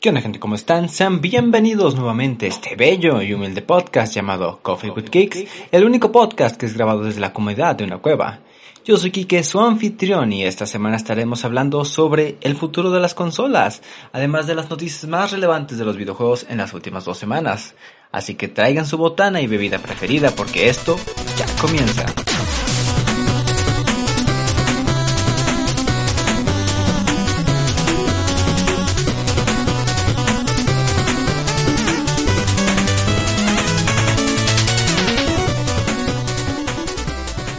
¿Qué 0.00 0.08
onda 0.08 0.22
gente? 0.22 0.40
¿Cómo 0.40 0.54
están? 0.54 0.88
Sean 0.88 1.20
bienvenidos 1.20 1.94
nuevamente 1.94 2.46
a 2.46 2.48
este 2.48 2.74
bello 2.74 3.20
y 3.20 3.34
humilde 3.34 3.60
podcast 3.60 4.14
llamado 4.14 4.58
Coffee 4.62 4.88
with 4.88 5.10
Kicks, 5.10 5.44
el 5.70 5.84
único 5.84 6.10
podcast 6.10 6.56
que 6.56 6.64
es 6.64 6.72
grabado 6.72 7.02
desde 7.02 7.20
la 7.20 7.34
comodidad 7.34 7.76
de 7.76 7.84
una 7.84 7.98
cueva. 7.98 8.40
Yo 8.82 8.96
soy 8.96 9.10
Kike, 9.10 9.44
su 9.44 9.60
anfitrión, 9.60 10.32
y 10.32 10.44
esta 10.44 10.64
semana 10.64 10.96
estaremos 10.96 11.44
hablando 11.44 11.84
sobre 11.84 12.38
el 12.40 12.56
futuro 12.56 12.90
de 12.90 13.00
las 13.00 13.12
consolas, 13.12 13.82
además 14.10 14.46
de 14.46 14.54
las 14.54 14.70
noticias 14.70 15.06
más 15.06 15.32
relevantes 15.32 15.76
de 15.76 15.84
los 15.84 15.98
videojuegos 15.98 16.46
en 16.48 16.56
las 16.56 16.72
últimas 16.72 17.04
dos 17.04 17.18
semanas. 17.18 17.74
Así 18.10 18.36
que 18.36 18.48
traigan 18.48 18.86
su 18.86 18.96
botana 18.96 19.42
y 19.42 19.48
bebida 19.48 19.80
preferida 19.80 20.30
porque 20.30 20.70
esto 20.70 20.96
ya 21.36 21.44
comienza. 21.60 22.06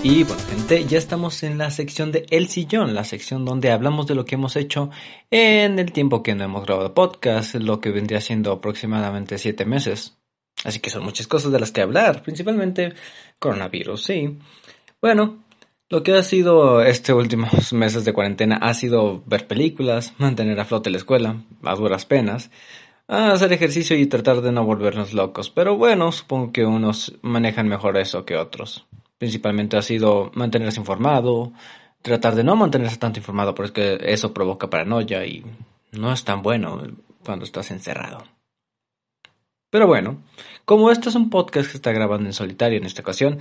Y 0.03 0.23
bueno, 0.23 0.41
gente, 0.49 0.83
ya 0.85 0.97
estamos 0.97 1.43
en 1.43 1.59
la 1.59 1.69
sección 1.69 2.11
de 2.11 2.25
El 2.31 2.47
Sillón, 2.47 2.95
la 2.95 3.03
sección 3.03 3.45
donde 3.45 3.71
hablamos 3.71 4.07
de 4.07 4.15
lo 4.15 4.25
que 4.25 4.33
hemos 4.33 4.55
hecho 4.55 4.89
en 5.29 5.77
el 5.77 5.91
tiempo 5.91 6.23
que 6.23 6.33
no 6.33 6.43
hemos 6.43 6.65
grabado 6.65 6.95
podcast, 6.95 7.53
lo 7.53 7.79
que 7.79 7.91
vendría 7.91 8.19
siendo 8.19 8.51
aproximadamente 8.51 9.37
siete 9.37 9.63
meses. 9.63 10.17
Así 10.63 10.79
que 10.79 10.89
son 10.89 11.03
muchas 11.03 11.27
cosas 11.27 11.51
de 11.51 11.59
las 11.59 11.71
que 11.71 11.81
hablar, 11.81 12.23
principalmente 12.23 12.93
coronavirus, 13.37 14.03
sí. 14.03 14.39
Bueno, 14.99 15.43
lo 15.87 16.01
que 16.01 16.13
ha 16.13 16.23
sido 16.23 16.81
estos 16.81 17.15
últimos 17.15 17.71
meses 17.73 18.03
de 18.03 18.13
cuarentena 18.13 18.55
ha 18.55 18.73
sido 18.73 19.21
ver 19.27 19.45
películas, 19.45 20.15
mantener 20.17 20.59
a 20.59 20.65
flote 20.65 20.89
la 20.89 20.97
escuela, 20.97 21.43
a 21.61 21.75
duras 21.75 22.07
penas, 22.07 22.49
hacer 23.07 23.53
ejercicio 23.53 23.95
y 23.95 24.07
tratar 24.07 24.41
de 24.41 24.51
no 24.51 24.65
volvernos 24.65 25.13
locos. 25.13 25.51
Pero 25.51 25.77
bueno, 25.77 26.11
supongo 26.11 26.51
que 26.51 26.65
unos 26.65 27.19
manejan 27.21 27.67
mejor 27.67 27.97
eso 27.97 28.25
que 28.25 28.35
otros. 28.35 28.87
Principalmente 29.21 29.77
ha 29.77 29.83
sido 29.83 30.31
mantenerse 30.33 30.79
informado, 30.79 31.53
tratar 32.01 32.33
de 32.33 32.43
no 32.43 32.55
mantenerse 32.55 32.97
tanto 32.97 33.19
informado 33.19 33.53
porque 33.53 33.99
eso 34.01 34.33
provoca 34.33 34.71
paranoia 34.71 35.23
y 35.27 35.45
no 35.91 36.11
es 36.11 36.23
tan 36.23 36.41
bueno 36.41 36.81
cuando 37.23 37.45
estás 37.45 37.69
encerrado. 37.69 38.23
Pero 39.69 39.85
bueno, 39.85 40.17
como 40.65 40.89
esto 40.89 41.09
es 41.09 41.15
un 41.15 41.29
podcast 41.29 41.69
que 41.69 41.77
está 41.77 41.91
grabando 41.91 42.25
en 42.25 42.33
solitario 42.33 42.79
en 42.79 42.85
esta 42.85 43.03
ocasión, 43.03 43.37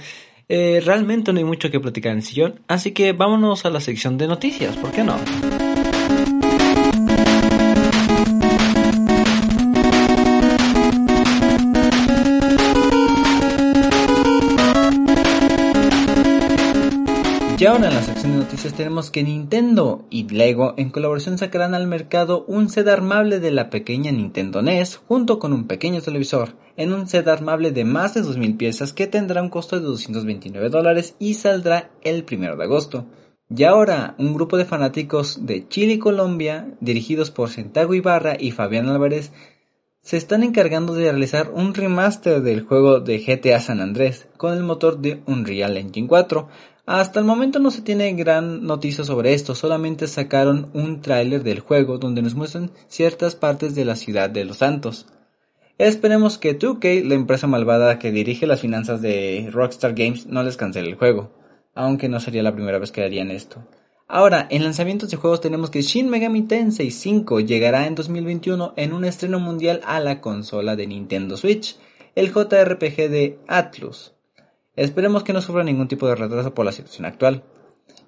eh, 0.50 0.82
realmente 0.84 1.32
no 1.32 1.38
hay 1.38 1.46
mucho 1.46 1.70
que 1.70 1.80
platicar 1.80 2.12
en 2.12 2.20
sillón, 2.20 2.60
así 2.68 2.92
que 2.92 3.14
vámonos 3.14 3.64
a 3.64 3.70
la 3.70 3.80
sección 3.80 4.18
de 4.18 4.28
noticias, 4.28 4.76
¿por 4.76 4.92
qué 4.92 5.02
no? 5.02 5.16
Y 17.60 17.66
ahora 17.66 17.88
en 17.88 17.94
la 17.94 18.02
sección 18.02 18.32
de 18.32 18.38
noticias 18.38 18.72
tenemos 18.72 19.10
que 19.10 19.22
Nintendo 19.22 20.06
y 20.08 20.26
Lego 20.26 20.72
en 20.78 20.88
colaboración 20.88 21.36
sacarán 21.36 21.74
al 21.74 21.86
mercado 21.86 22.46
un 22.48 22.70
set 22.70 22.88
armable 22.88 23.38
de 23.38 23.50
la 23.50 23.68
pequeña 23.68 24.10
Nintendo 24.10 24.62
NES 24.62 24.96
junto 25.06 25.38
con 25.38 25.52
un 25.52 25.66
pequeño 25.66 26.00
televisor 26.00 26.54
en 26.78 26.94
un 26.94 27.06
set 27.06 27.28
armable 27.28 27.70
de 27.70 27.84
más 27.84 28.14
de 28.14 28.22
2.000 28.22 28.56
piezas 28.56 28.94
que 28.94 29.06
tendrá 29.06 29.42
un 29.42 29.50
costo 29.50 29.78
de 29.78 29.84
229 29.84 30.70
dólares 30.70 31.16
y 31.18 31.34
saldrá 31.34 31.90
el 32.00 32.24
1 32.32 32.56
de 32.56 32.64
agosto. 32.64 33.04
Y 33.54 33.64
ahora, 33.64 34.14
un 34.16 34.32
grupo 34.32 34.56
de 34.56 34.64
fanáticos 34.64 35.44
de 35.44 35.68
Chile 35.68 35.92
y 35.92 35.98
Colombia, 35.98 36.66
dirigidos 36.80 37.30
por 37.30 37.50
Santiago 37.50 37.92
Ibarra 37.92 38.38
y 38.40 38.52
Fabián 38.52 38.88
Álvarez, 38.88 39.32
se 40.02 40.16
están 40.16 40.42
encargando 40.42 40.94
de 40.94 41.10
realizar 41.10 41.50
un 41.54 41.74
remaster 41.74 42.40
del 42.40 42.62
juego 42.62 43.00
de 43.00 43.18
GTA 43.18 43.60
San 43.60 43.82
Andrés 43.82 44.28
con 44.38 44.54
el 44.54 44.62
motor 44.62 44.98
de 44.98 45.20
Unreal 45.26 45.76
Engine 45.76 46.08
4 46.08 46.48
hasta 46.86 47.20
el 47.20 47.26
momento 47.26 47.58
no 47.58 47.70
se 47.70 47.82
tiene 47.82 48.12
gran 48.14 48.66
noticia 48.66 49.04
sobre 49.04 49.34
esto, 49.34 49.54
solamente 49.54 50.06
sacaron 50.06 50.70
un 50.74 51.00
tráiler 51.00 51.42
del 51.42 51.60
juego 51.60 51.98
donde 51.98 52.22
nos 52.22 52.34
muestran 52.34 52.70
ciertas 52.88 53.34
partes 53.34 53.74
de 53.74 53.84
la 53.84 53.96
ciudad 53.96 54.30
de 54.30 54.44
Los 54.44 54.58
Santos. 54.58 55.06
Esperemos 55.78 56.36
que 56.36 56.58
2K, 56.58 57.04
la 57.04 57.14
empresa 57.14 57.46
malvada 57.46 57.98
que 57.98 58.12
dirige 58.12 58.46
las 58.46 58.60
finanzas 58.60 59.00
de 59.00 59.48
Rockstar 59.52 59.94
Games, 59.94 60.26
no 60.26 60.42
les 60.42 60.56
cancele 60.56 60.88
el 60.88 60.96
juego, 60.96 61.32
aunque 61.74 62.08
no 62.08 62.20
sería 62.20 62.42
la 62.42 62.54
primera 62.54 62.78
vez 62.78 62.92
que 62.92 63.02
harían 63.02 63.30
esto. 63.30 63.64
Ahora, 64.12 64.48
en 64.50 64.64
lanzamientos 64.64 65.08
de 65.08 65.16
juegos 65.16 65.40
tenemos 65.40 65.70
que 65.70 65.82
Shin 65.82 66.10
Megami 66.10 66.42
Tensei 66.42 66.90
5 66.90 67.40
llegará 67.40 67.86
en 67.86 67.94
2021 67.94 68.74
en 68.76 68.92
un 68.92 69.04
estreno 69.04 69.38
mundial 69.38 69.80
a 69.84 70.00
la 70.00 70.20
consola 70.20 70.74
de 70.74 70.88
Nintendo 70.88 71.36
Switch, 71.36 71.76
el 72.16 72.32
JRPG 72.32 73.08
de 73.08 73.38
Atlus. 73.46 74.12
Esperemos 74.76 75.24
que 75.24 75.32
no 75.32 75.42
sufra 75.42 75.64
ningún 75.64 75.88
tipo 75.88 76.06
de 76.06 76.14
retraso 76.14 76.54
por 76.54 76.64
la 76.64 76.72
situación 76.72 77.04
actual. 77.04 77.44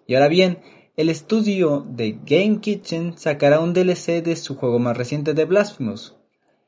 Y 0.06 0.14
ahora 0.14 0.28
bien, 0.28 0.60
el 0.96 1.08
estudio 1.08 1.86
de 1.88 2.18
Game 2.24 2.60
Kitchen 2.60 3.16
sacará 3.16 3.60
un 3.60 3.72
DLC 3.72 4.22
de 4.22 4.36
su 4.36 4.56
juego 4.56 4.78
más 4.78 4.96
reciente 4.96 5.34
de 5.34 5.44
Blasphemous. 5.44 6.16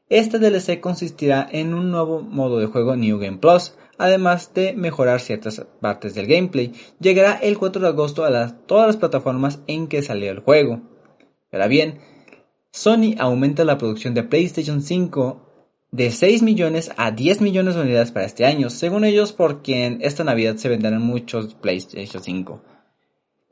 Este 0.09 0.39
DLC 0.39 0.81
consistirá 0.81 1.47
en 1.51 1.75
un 1.75 1.91
nuevo 1.91 2.21
modo 2.23 2.59
de 2.59 2.67
juego 2.67 2.97
New 2.97 3.19
Game 3.19 3.39
Plus, 3.39 3.75
además 3.99 4.53
de 4.55 4.73
mejorar 4.75 5.21
ciertas 5.21 5.65
partes 5.81 6.15
del 6.15 6.27
gameplay. 6.27 6.73
Llegará 7.01 7.35
el 7.35 7.59
4 7.59 7.83
de 7.83 7.89
agosto 7.89 8.25
a 8.25 8.49
todas 8.67 8.87
las 8.87 8.97
plataformas 8.97 9.61
en 9.67 9.89
que 9.89 10.03
salió 10.03 10.31
el 10.31 10.41
juego. 10.41 10.83
Ahora 11.53 11.69
bien, 11.69 12.01
Sony 12.71 13.15
aumenta 13.19 13.65
la 13.65 13.79
producción 13.79 14.15
de 14.15 14.25
PlayStation 14.25 14.83
5 14.83 15.44
de 15.95 16.11
6 16.11 16.43
millones 16.43 16.91
a 16.97 17.13
10 17.13 17.41
millones 17.41 17.77
de 17.77 17.83
unidades 17.83 18.11
para 18.11 18.27
este 18.27 18.45
año, 18.45 18.69
según 18.69 19.05
ellos 19.05 19.33
porque 19.33 19.87
en 19.87 19.99
esta 20.03 20.25
Navidad 20.25 20.57
se 20.57 20.69
venderán 20.69 21.03
muchos 21.03 21.55
PlayStation 21.55 22.21
5. 22.21 22.61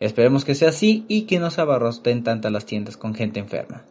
Esperemos 0.00 0.44
que 0.44 0.56
sea 0.56 0.70
así 0.70 1.04
y 1.06 1.22
que 1.22 1.38
no 1.38 1.53
se 1.53 1.60
abarroten 1.60 2.25
tantas 2.25 2.50
las 2.50 2.66
tiendas 2.66 2.97
con 2.97 3.14
gente 3.14 3.38
enferma. 3.38 3.86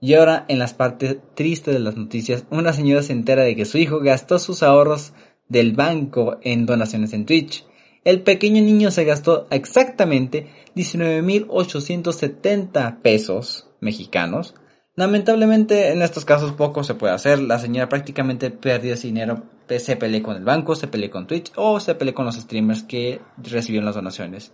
Y 0.00 0.14
ahora, 0.14 0.44
en 0.46 0.60
las 0.60 0.72
partes 0.72 1.16
tristes 1.34 1.74
de 1.74 1.80
las 1.80 1.96
noticias, 1.96 2.44
una 2.50 2.72
señora 2.72 3.02
se 3.02 3.12
entera 3.12 3.42
de 3.42 3.56
que 3.56 3.64
su 3.64 3.78
hijo 3.78 3.98
gastó 3.98 4.38
sus 4.38 4.62
ahorros 4.62 5.12
del 5.48 5.72
banco 5.72 6.38
en 6.42 6.64
donaciones 6.64 7.12
en 7.12 7.26
Twitch. 7.26 7.64
El 8.04 8.22
pequeño 8.22 8.62
niño 8.62 8.92
se 8.92 9.02
gastó 9.02 9.48
exactamente 9.50 10.46
19.870 10.76 13.02
pesos 13.02 13.66
mexicanos 13.80 14.54
Lamentablemente 14.98 15.92
en 15.92 16.02
estos 16.02 16.24
casos 16.24 16.50
poco 16.54 16.82
se 16.82 16.96
puede 16.96 17.14
hacer. 17.14 17.38
La 17.38 17.60
señora 17.60 17.88
prácticamente 17.88 18.50
perdió 18.50 18.94
ese 18.94 19.06
dinero. 19.06 19.44
Se 19.68 19.94
peleó 19.94 20.24
con 20.24 20.34
el 20.36 20.42
banco, 20.42 20.74
se 20.74 20.88
peleó 20.88 21.08
con 21.08 21.28
Twitch 21.28 21.52
o 21.54 21.78
se 21.78 21.94
peleó 21.94 22.16
con 22.16 22.24
los 22.24 22.34
streamers 22.34 22.82
que 22.82 23.20
recibieron 23.36 23.86
las 23.86 23.94
donaciones. 23.94 24.50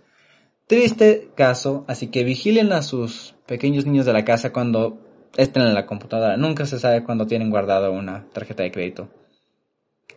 Triste 0.67 1.31
caso, 1.35 1.83
así 1.87 2.11
que 2.11 2.23
vigilen 2.23 2.73
a 2.73 2.83
sus 2.83 3.33
pequeños 3.47 3.87
niños 3.87 4.05
de 4.05 4.13
la 4.13 4.23
casa 4.23 4.53
cuando 4.53 4.99
estén 5.35 5.63
en 5.63 5.73
la 5.73 5.87
computadora. 5.87 6.37
Nunca 6.37 6.67
se 6.67 6.77
sabe 6.77 7.03
cuando 7.03 7.25
tienen 7.25 7.49
guardado 7.49 7.91
una 7.91 8.27
tarjeta 8.31 8.61
de 8.61 8.71
crédito. 8.71 9.09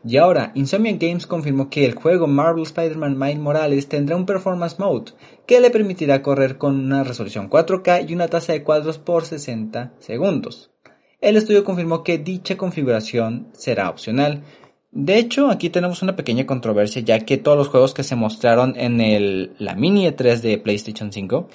Y 0.04 0.16
ahora, 0.16 0.52
Insomnia 0.54 0.96
Games 0.98 1.26
confirmó 1.26 1.70
que 1.70 1.84
el 1.84 1.94
juego 1.94 2.26
Marvel 2.26 2.62
Spider-Man 2.62 3.18
Miles 3.18 3.38
Morales 3.38 3.88
tendrá 3.88 4.16
un 4.16 4.26
Performance 4.26 4.78
Mode 4.78 5.12
que 5.46 5.60
le 5.60 5.70
permitirá 5.70 6.22
correr 6.22 6.56
con 6.56 6.78
una 6.78 7.04
resolución 7.04 7.50
4K 7.50 8.08
y 8.08 8.14
una 8.14 8.28
tasa 8.28 8.52
de 8.52 8.62
cuadros 8.62 8.98
por 8.98 9.24
60 9.24 9.94
segundos. 9.98 10.70
El 11.20 11.36
estudio 11.36 11.64
confirmó 11.64 12.04
que 12.04 12.18
dicha 12.18 12.56
configuración 12.56 13.48
será 13.52 13.90
opcional. 13.90 14.44
De 14.92 15.18
hecho, 15.18 15.50
aquí 15.50 15.68
tenemos 15.68 16.00
una 16.02 16.14
pequeña 16.14 16.46
controversia 16.46 17.02
ya 17.02 17.18
que 17.20 17.36
todos 17.36 17.58
los 17.58 17.68
juegos 17.68 17.92
que 17.92 18.04
se 18.04 18.14
mostraron 18.14 18.74
en 18.76 19.54
la 19.58 19.74
mini 19.74 20.06
E3 20.06 20.40
de 20.40 20.58
PlayStation 20.58 21.12
5 21.12 21.48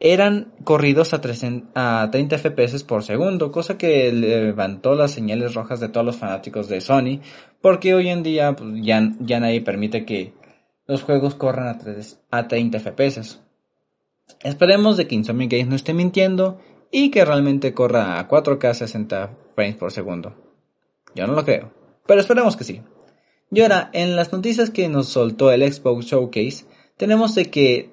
eran 0.00 0.52
corridos 0.62 1.12
a, 1.12 1.20
30 1.20 2.38
FPS 2.38 2.84
por 2.84 3.02
segundo, 3.02 3.50
cosa 3.50 3.76
que 3.76 4.12
levantó 4.12 4.94
las 4.94 5.10
señales 5.10 5.54
rojas 5.54 5.80
de 5.80 5.88
todos 5.88 6.06
los 6.06 6.16
fanáticos 6.16 6.68
de 6.68 6.80
Sony, 6.80 7.20
porque 7.60 7.94
hoy 7.94 8.08
en 8.08 8.22
día 8.22 8.54
pues, 8.54 8.70
ya, 8.82 9.00
nadie 9.00 9.60
permite 9.60 10.04
que 10.04 10.34
los 10.86 11.02
juegos 11.02 11.34
corran 11.34 11.78
a, 12.30 12.48
30 12.48 12.78
FPS. 12.78 13.40
Esperemos 14.42 14.96
de 14.96 15.08
que 15.08 15.16
Insomniac 15.16 15.50
Games 15.50 15.68
no 15.68 15.76
esté 15.76 15.94
mintiendo 15.94 16.60
y 16.92 17.10
que 17.10 17.24
realmente 17.24 17.74
corra 17.74 18.20
a 18.20 18.28
4K 18.28 18.74
60 18.74 19.30
frames 19.54 19.76
por 19.76 19.90
segundo. 19.90 20.34
Yo 21.14 21.26
no 21.26 21.32
lo 21.32 21.44
creo, 21.44 21.72
pero 22.06 22.20
esperemos 22.20 22.56
que 22.56 22.64
sí. 22.64 22.82
Y 23.50 23.62
ahora, 23.62 23.90
en 23.94 24.14
las 24.14 24.32
noticias 24.32 24.70
que 24.70 24.88
nos 24.88 25.08
soltó 25.08 25.50
el 25.50 25.70
Xbox 25.72 26.06
Showcase, 26.06 26.66
tenemos 26.96 27.34
de 27.34 27.46
que 27.46 27.90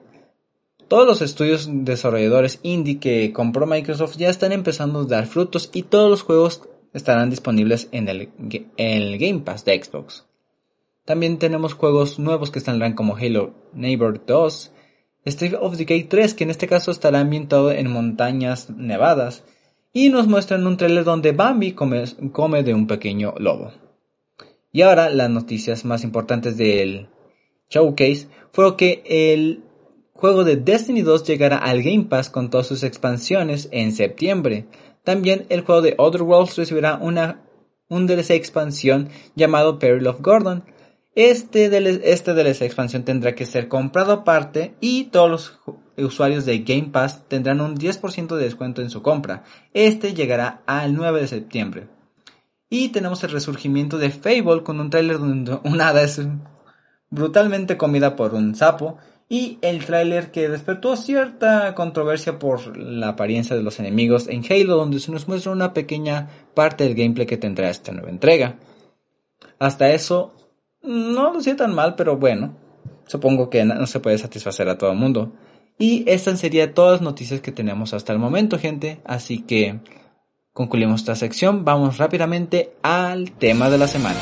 todos 0.87 1.07
los 1.07 1.21
estudios 1.21 1.67
desarrolladores 1.69 2.59
indie 2.63 2.99
que 2.99 3.33
compró 3.33 3.65
Microsoft 3.65 4.17
ya 4.17 4.29
están 4.29 4.51
empezando 4.51 5.01
a 5.01 5.05
dar 5.05 5.27
frutos 5.27 5.69
y 5.73 5.83
todos 5.83 6.09
los 6.09 6.21
juegos 6.21 6.61
estarán 6.93 7.29
disponibles 7.29 7.89
en 7.91 8.07
el, 8.07 8.29
Game 9.17 9.39
Pass 9.39 9.65
de 9.65 9.83
Xbox. 9.83 10.25
También 11.03 11.37
tenemos 11.37 11.73
juegos 11.73 12.19
nuevos 12.19 12.51
que 12.51 12.59
están 12.59 12.93
como 12.93 13.15
Halo 13.15 13.53
Neighbor 13.73 14.25
2, 14.25 14.71
State 15.25 15.57
of 15.59 15.75
Decay 15.75 16.05
3 16.05 16.33
que 16.33 16.43
en 16.43 16.51
este 16.51 16.67
caso 16.67 16.91
estará 16.91 17.19
ambientado 17.19 17.71
en 17.71 17.91
montañas 17.91 18.69
nevadas 18.69 19.43
y 19.91 20.09
nos 20.09 20.27
muestran 20.27 20.65
un 20.67 20.77
trailer 20.77 21.03
donde 21.03 21.31
Bambi 21.31 21.73
come, 21.73 22.03
come 22.31 22.63
de 22.63 22.73
un 22.73 22.87
pequeño 22.87 23.33
lobo. 23.37 23.71
Y 24.71 24.81
ahora 24.81 25.09
las 25.09 25.29
noticias 25.29 25.85
más 25.85 26.03
importantes 26.03 26.57
del 26.57 27.07
showcase 27.69 28.27
fue 28.51 28.75
que 28.75 29.03
el 29.05 29.64
juego 30.15 30.43
de 30.43 30.55
Destiny 30.55 31.01
2 31.01 31.23
llegará 31.25 31.57
al 31.57 31.83
Game 31.83 32.05
Pass 32.05 32.29
con 32.29 32.49
todas 32.49 32.67
sus 32.67 32.83
expansiones 32.83 33.67
en 33.71 33.91
septiembre. 33.91 34.65
También 35.03 35.45
el 35.49 35.61
juego 35.61 35.81
de 35.81 35.95
Other 35.97 36.23
Worlds 36.23 36.55
recibirá 36.55 36.95
una 36.95 37.41
un 37.87 38.07
DLC 38.07 38.31
expansión 38.31 39.09
llamado 39.35 39.77
Peril 39.77 40.07
of 40.07 40.21
Gordon. 40.21 40.63
Este 41.13 41.69
DLC, 41.69 42.01
este 42.03 42.33
DLC 42.33 42.63
expansión 42.63 43.03
tendrá 43.03 43.35
que 43.35 43.45
ser 43.45 43.67
comprado 43.67 44.11
aparte 44.11 44.75
y 44.81 45.05
todos 45.05 45.29
los 45.29 45.59
usuarios 45.97 46.45
de 46.45 46.59
Game 46.59 46.89
Pass 46.91 47.27
tendrán 47.27 47.61
un 47.61 47.77
10% 47.77 48.35
de 48.35 48.43
descuento 48.43 48.81
en 48.81 48.89
su 48.89 49.01
compra. 49.01 49.43
Este 49.73 50.13
llegará 50.13 50.63
al 50.65 50.95
9 50.95 51.21
de 51.21 51.27
septiembre. 51.27 51.87
Y 52.69 52.89
tenemos 52.89 53.23
el 53.23 53.31
resurgimiento 53.31 53.97
de 53.97 54.09
Fable 54.09 54.63
con 54.63 54.79
un 54.79 54.89
tráiler 54.89 55.19
donde 55.19 55.59
una 55.63 55.89
hada 55.89 56.03
es 56.03 56.19
brutalmente 57.09 57.77
comida 57.77 58.15
por 58.15 58.33
un 58.33 58.55
sapo 58.55 58.97
y 59.27 59.57
el 59.61 59.85
tráiler 59.85 60.31
que 60.31 60.49
despertó 60.49 60.95
cierta 60.95 61.73
controversia 61.73 62.37
por 62.37 62.77
la 62.77 63.09
apariencia 63.09 63.55
de 63.55 63.63
los 63.63 63.79
enemigos 63.79 64.27
en 64.27 64.43
Halo, 64.47 64.77
donde 64.77 64.99
se 64.99 65.11
nos 65.11 65.27
muestra 65.27 65.51
una 65.51 65.73
pequeña 65.73 66.29
parte 66.53 66.83
del 66.83 66.95
gameplay 66.95 67.25
que 67.25 67.37
tendrá 67.37 67.69
esta 67.69 67.91
nueva 67.91 68.09
entrega. 68.09 68.57
Hasta 69.57 69.91
eso, 69.91 70.33
no 70.81 71.33
lo 71.33 71.41
sé 71.41 71.55
tan 71.55 71.73
mal, 71.73 71.95
pero 71.95 72.17
bueno, 72.17 72.55
supongo 73.07 73.49
que 73.49 73.65
no 73.65 73.87
se 73.87 73.99
puede 73.99 74.17
satisfacer 74.17 74.69
a 74.69 74.77
todo 74.77 74.91
el 74.91 74.97
mundo. 74.97 75.33
Y 75.77 76.03
estas 76.07 76.39
serían 76.39 76.73
todas 76.73 76.93
las 76.93 77.01
noticias 77.01 77.41
que 77.41 77.51
tenemos 77.51 77.93
hasta 77.93 78.13
el 78.13 78.19
momento, 78.19 78.59
gente, 78.59 79.01
así 79.05 79.41
que 79.41 79.79
concluimos 80.53 81.01
esta 81.01 81.15
sección, 81.15 81.65
vamos 81.65 81.97
rápidamente 81.97 82.73
al 82.81 83.31
tema 83.31 83.69
de 83.69 83.77
la 83.77 83.87
semana. 83.87 84.19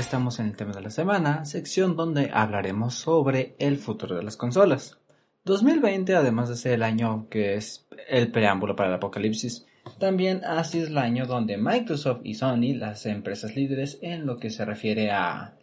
Estamos 0.00 0.40
en 0.40 0.46
el 0.46 0.56
tema 0.56 0.72
de 0.72 0.80
la 0.80 0.90
semana, 0.90 1.44
sección 1.44 1.94
donde 1.94 2.30
hablaremos 2.32 2.94
sobre 2.94 3.54
el 3.58 3.76
futuro 3.76 4.16
de 4.16 4.22
las 4.22 4.36
consolas. 4.36 4.98
2020, 5.44 6.16
además 6.16 6.48
de 6.48 6.56
ser 6.56 6.72
el 6.72 6.82
año 6.82 7.28
que 7.28 7.54
es 7.54 7.86
el 8.08 8.32
preámbulo 8.32 8.74
para 8.74 8.88
el 8.88 8.94
apocalipsis, 8.94 9.66
también 9.98 10.42
ha 10.46 10.64
sido 10.64 10.86
el 10.86 10.96
año 10.96 11.26
donde 11.26 11.58
Microsoft 11.58 12.22
y 12.24 12.34
Sony, 12.34 12.74
las 12.74 13.04
empresas 13.04 13.54
líderes 13.54 13.98
en 14.00 14.24
lo 14.24 14.38
que 14.38 14.48
se 14.48 14.64
refiere 14.64 15.10
a 15.10 15.58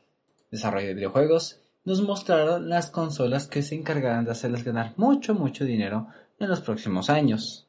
desarrollo 0.52 0.88
de 0.88 0.94
videojuegos, 0.94 1.60
nos 1.84 2.04
mostraron 2.04 2.70
las 2.70 2.92
consolas 2.92 3.48
que 3.48 3.64
se 3.64 3.74
encargarán 3.74 4.26
de 4.26 4.32
hacerles 4.32 4.64
ganar 4.64 4.94
mucho, 4.98 5.34
mucho 5.34 5.66
dinero 5.66 6.10
en 6.40 6.50
los 6.50 6.62
próximos 6.62 7.10
años. 7.10 7.68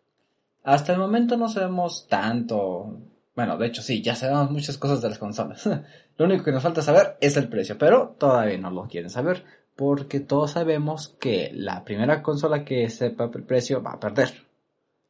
Hasta 0.65 0.93
el 0.93 0.99
momento 0.99 1.39
no 1.39 1.49
sabemos 1.49 2.07
tanto 2.09 3.01
bueno, 3.39 3.57
de 3.57 3.69
hecho 3.69 3.83
sí, 3.83 4.03
ya 4.03 4.17
sabemos 4.17 4.51
muchas 4.51 4.79
cosas 4.79 5.01
de 5.01 5.11
las 5.11 5.19
consolas. 5.19 5.65
lo 6.19 6.25
único 6.25 6.43
que 6.43 6.51
nos 6.51 6.65
falta 6.65 6.83
saber 6.83 7.17
es 7.21 7.37
el 7.37 7.49
precio, 7.49 7.79
pero 7.79 8.17
todavía 8.19 8.59
no 8.59 8.69
lo 8.73 8.89
quieren 8.89 9.11
saber 9.11 9.45
porque 9.77 10.19
todos 10.19 10.51
sabemos 10.51 11.15
que 11.21 11.53
la 11.55 11.85
primera 11.85 12.21
consola 12.21 12.65
que 12.65 12.91
sepa 12.91 13.31
el 13.33 13.45
precio 13.45 13.81
va 13.81 13.93
a 13.93 14.01
perder. 14.01 14.33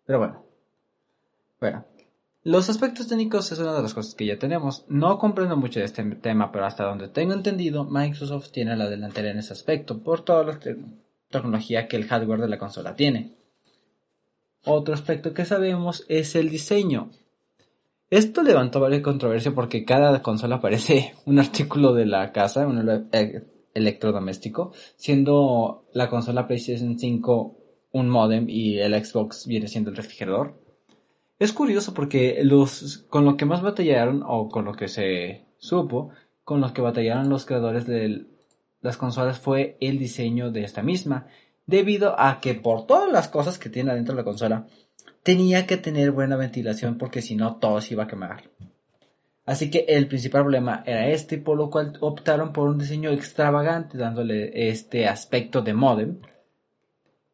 Pero 0.05 0.19
bueno. 0.19 0.45
Bueno, 1.59 1.87
los 2.43 2.69
aspectos 2.69 3.09
técnicos 3.09 3.51
es 3.51 3.61
una 3.61 3.73
de 3.73 3.81
las 3.81 3.95
cosas 3.95 4.15
que 4.15 4.27
ya 4.27 4.39
tenemos. 4.39 4.85
No 4.89 5.17
comprendo 5.17 5.57
mucho 5.57 5.81
de 5.81 5.87
este 5.87 6.05
tema, 6.17 6.53
pero 6.53 6.67
hasta 6.67 6.85
donde 6.85 7.09
tengo 7.09 7.33
entendido, 7.33 7.87
Microsoft 7.87 8.51
tiene 8.51 8.77
la 8.77 8.91
delantera 8.91 9.31
en 9.31 9.39
ese 9.39 9.55
aspecto 9.55 10.03
por 10.03 10.21
toda 10.21 10.45
la 10.45 10.59
tecnología 11.31 11.89
que 11.89 11.97
el 11.97 12.05
hardware 12.05 12.43
de 12.43 12.49
la 12.49 12.59
consola 12.59 12.95
tiene. 12.95 13.39
Otro 14.67 14.93
aspecto 14.93 15.33
que 15.33 15.47
sabemos 15.47 16.05
es 16.09 16.37
el 16.37 16.51
diseño. 16.51 17.11
Esto 18.11 18.43
levantó 18.43 18.81
varias 18.81 19.03
controversia 19.03 19.55
porque 19.55 19.85
cada 19.85 20.23
consola 20.23 20.61
parece 20.61 21.15
un 21.27 21.39
artículo 21.39 21.93
de 21.93 22.07
la 22.07 22.33
casa, 22.33 22.67
un 22.67 23.07
e-, 23.13 23.45
electrodoméstico, 23.75 24.73
siendo 24.97 25.85
la 25.93 26.09
consola 26.09 26.47
PlayStation 26.47 26.99
5 26.99 27.55
un 27.91 28.09
modem 28.09 28.49
y 28.49 28.79
el 28.79 28.93
Xbox 29.05 29.47
viene 29.47 29.69
siendo 29.69 29.91
el 29.91 29.97
refrigerador. 29.97 30.61
Es 31.39 31.53
curioso 31.53 31.95
porque 31.95 32.41
los 32.43 33.07
con 33.09 33.25
lo 33.25 33.37
que 33.37 33.45
más 33.45 33.63
batallaron 33.63 34.23
o 34.27 34.49
con 34.49 34.65
lo 34.65 34.75
que 34.75 34.89
se 34.89 35.47
supo, 35.59 36.11
con 36.45 36.61
lo 36.61 36.73
que 36.73 36.83
batallaron 36.83 37.29
los 37.29 37.47
creadores 37.47 37.87
de 37.87 38.27
las 38.81 38.97
consolas 38.97 39.39
fue 39.39 39.77
el 39.81 39.99
diseño 39.99 40.51
de 40.51 40.65
esta 40.65 40.83
misma, 40.83 41.27
debido 41.67 42.19
a 42.19 42.41
que 42.41 42.55
por 42.55 42.87
todas 42.87 43.11
las 43.11 43.29
cosas 43.29 43.59
que 43.59 43.71
tiene 43.71 43.91
adentro 43.91 44.15
de 44.15 44.21
la 44.21 44.25
consola, 44.25 44.67
tenía 45.23 45.67
que 45.67 45.77
tener 45.77 46.11
buena 46.11 46.37
ventilación 46.37 46.99
porque 46.99 47.23
si 47.23 47.37
no 47.37 47.57
todo 47.57 47.81
se 47.81 47.95
iba 47.95 48.05
a 48.05 48.09
quemar. 48.09 48.51
Así 49.45 49.71
que 49.71 49.87
el 49.89 50.09
principal 50.09 50.43
problema 50.43 50.83
era 50.85 51.09
este, 51.09 51.39
por 51.39 51.57
lo 51.57 51.71
cual 51.71 51.97
optaron 52.01 52.53
por 52.53 52.69
un 52.69 52.79
diseño 52.79 53.11
extravagante, 53.11 53.97
dándole 53.97 54.69
este 54.69 55.07
aspecto 55.09 55.63
de 55.63 55.73
modem 55.73 56.19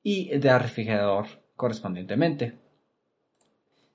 y 0.02 0.28
de 0.38 0.58
refrigerador 0.58 1.26
correspondientemente. 1.56 2.58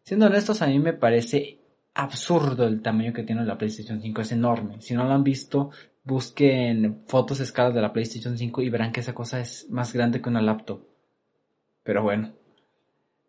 Siendo 0.03 0.25
honestos, 0.25 0.61
a 0.61 0.67
mí 0.67 0.79
me 0.79 0.91
parece 0.91 1.59
absurdo 1.93 2.65
el 2.67 2.81
tamaño 2.81 3.13
que 3.13 3.23
tiene 3.23 3.45
la 3.45 3.57
PlayStation 3.57 4.01
5, 4.01 4.21
es 4.21 4.31
enorme. 4.31 4.81
Si 4.81 4.93
no 4.93 5.05
lo 5.05 5.11
han 5.11 5.23
visto, 5.23 5.69
busquen 6.03 7.03
fotos 7.07 7.39
escalas 7.39 7.73
de 7.73 7.81
la 7.81 7.93
PlayStation 7.93 8.37
5 8.37 8.61
y 8.61 8.69
verán 8.69 8.91
que 8.91 8.99
esa 8.99 9.13
cosa 9.13 9.39
es 9.39 9.69
más 9.69 9.93
grande 9.93 10.21
que 10.21 10.29
una 10.29 10.41
laptop. 10.41 10.83
Pero 11.83 12.03
bueno. 12.03 12.38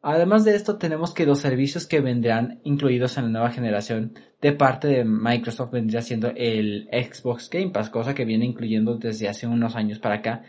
Además 0.03 0.45
de 0.45 0.55
esto, 0.55 0.77
tenemos 0.77 1.13
que 1.13 1.27
los 1.27 1.41
servicios 1.41 1.87
que 1.87 2.01
vendrán 2.01 2.61
incluidos 2.65 3.19
en 3.19 3.25
la 3.25 3.31
nueva 3.31 3.51
generación 3.51 4.15
de 4.41 4.53
parte 4.53 4.89
de 4.89 5.05
Microsoft 5.05 5.73
vendría 5.73 6.01
siendo 6.01 6.33
el 6.35 6.89
Xbox 6.91 7.51
Game 7.51 7.71
Pass, 7.71 7.91
cosa 7.91 8.15
que 8.15 8.25
viene 8.25 8.47
incluyendo 8.47 8.97
desde 8.97 9.29
hace 9.29 9.47
unos 9.47 9.77
años 9.77 9.99
para 9.99 10.17
acá 10.17 10.43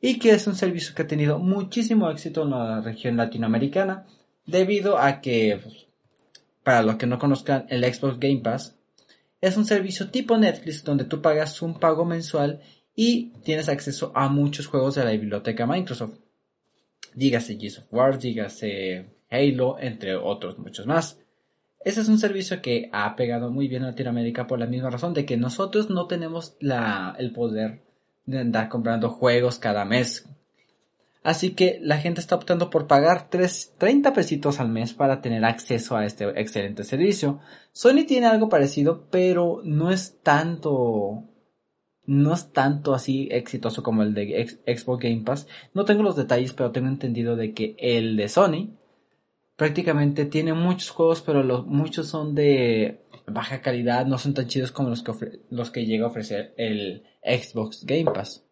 y 0.00 0.18
que 0.18 0.30
es 0.30 0.46
un 0.48 0.56
servicio 0.56 0.94
que 0.94 1.02
ha 1.02 1.06
tenido 1.06 1.38
muchísimo 1.38 2.10
éxito 2.10 2.42
en 2.42 2.50
la 2.50 2.80
región 2.80 3.16
latinoamericana 3.16 4.06
debido 4.44 4.98
a 4.98 5.20
que, 5.20 5.60
pues, 5.62 5.86
para 6.64 6.82
los 6.82 6.96
que 6.96 7.06
no 7.06 7.18
conozcan 7.18 7.66
el 7.68 7.84
Xbox 7.84 8.18
Game 8.18 8.40
Pass, 8.40 8.76
es 9.40 9.56
un 9.56 9.64
servicio 9.64 10.10
tipo 10.10 10.36
Netflix 10.36 10.82
donde 10.82 11.04
tú 11.04 11.22
pagas 11.22 11.62
un 11.62 11.78
pago 11.78 12.04
mensual 12.04 12.60
y 12.96 13.30
tienes 13.44 13.68
acceso 13.68 14.10
a 14.14 14.28
muchos 14.28 14.66
juegos 14.66 14.96
de 14.96 15.04
la 15.04 15.10
biblioteca 15.12 15.66
Microsoft 15.66 16.18
dígase 17.16 17.58
Gears 17.58 17.78
of 17.78 17.92
War, 17.92 18.18
dígase 18.18 19.06
Halo, 19.28 19.76
entre 19.80 20.14
otros 20.14 20.58
muchos 20.58 20.86
más. 20.86 21.18
Ese 21.84 22.00
es 22.00 22.08
un 22.08 22.18
servicio 22.18 22.62
que 22.62 22.88
ha 22.92 23.16
pegado 23.16 23.50
muy 23.50 23.66
bien 23.68 23.82
a 23.82 23.88
Latinoamérica 23.88 24.46
por 24.46 24.58
la 24.58 24.66
misma 24.66 24.90
razón 24.90 25.14
de 25.14 25.24
que 25.24 25.36
nosotros 25.36 25.90
no 25.90 26.06
tenemos 26.06 26.56
la, 26.60 27.16
el 27.18 27.32
poder 27.32 27.82
de 28.26 28.40
andar 28.40 28.68
comprando 28.68 29.10
juegos 29.10 29.58
cada 29.58 29.84
mes. 29.84 30.28
Así 31.22 31.54
que 31.54 31.80
la 31.82 31.98
gente 31.98 32.20
está 32.20 32.36
optando 32.36 32.70
por 32.70 32.86
pagar 32.86 33.28
30 33.28 34.12
pesitos 34.12 34.60
al 34.60 34.68
mes 34.68 34.94
para 34.94 35.20
tener 35.20 35.44
acceso 35.44 35.96
a 35.96 36.04
este 36.04 36.24
excelente 36.40 36.84
servicio. 36.84 37.40
Sony 37.72 38.04
tiene 38.06 38.26
algo 38.26 38.48
parecido, 38.48 39.06
pero 39.10 39.60
no 39.64 39.90
es 39.90 40.20
tanto 40.22 41.24
no 42.06 42.34
es 42.34 42.52
tanto 42.52 42.94
así 42.94 43.28
exitoso 43.30 43.82
como 43.82 44.02
el 44.02 44.14
de 44.14 44.46
Xbox 44.66 45.02
Game 45.02 45.22
Pass. 45.24 45.46
No 45.74 45.84
tengo 45.84 46.02
los 46.02 46.16
detalles, 46.16 46.52
pero 46.52 46.72
tengo 46.72 46.88
entendido 46.88 47.36
de 47.36 47.52
que 47.52 47.76
el 47.78 48.16
de 48.16 48.28
Sony 48.28 48.70
prácticamente 49.56 50.26
tiene 50.26 50.52
muchos 50.52 50.90
juegos, 50.90 51.22
pero 51.22 51.42
los, 51.42 51.66
muchos 51.66 52.08
son 52.08 52.34
de 52.34 53.00
baja 53.26 53.60
calidad, 53.60 54.06
no 54.06 54.18
son 54.18 54.34
tan 54.34 54.46
chidos 54.46 54.70
como 54.70 54.90
los 54.90 55.02
que, 55.02 55.40
los 55.50 55.70
que 55.70 55.86
llega 55.86 56.04
a 56.04 56.10
ofrecer 56.10 56.54
el 56.56 57.04
Xbox 57.24 57.84
Game 57.84 58.04
Pass. 58.04 58.44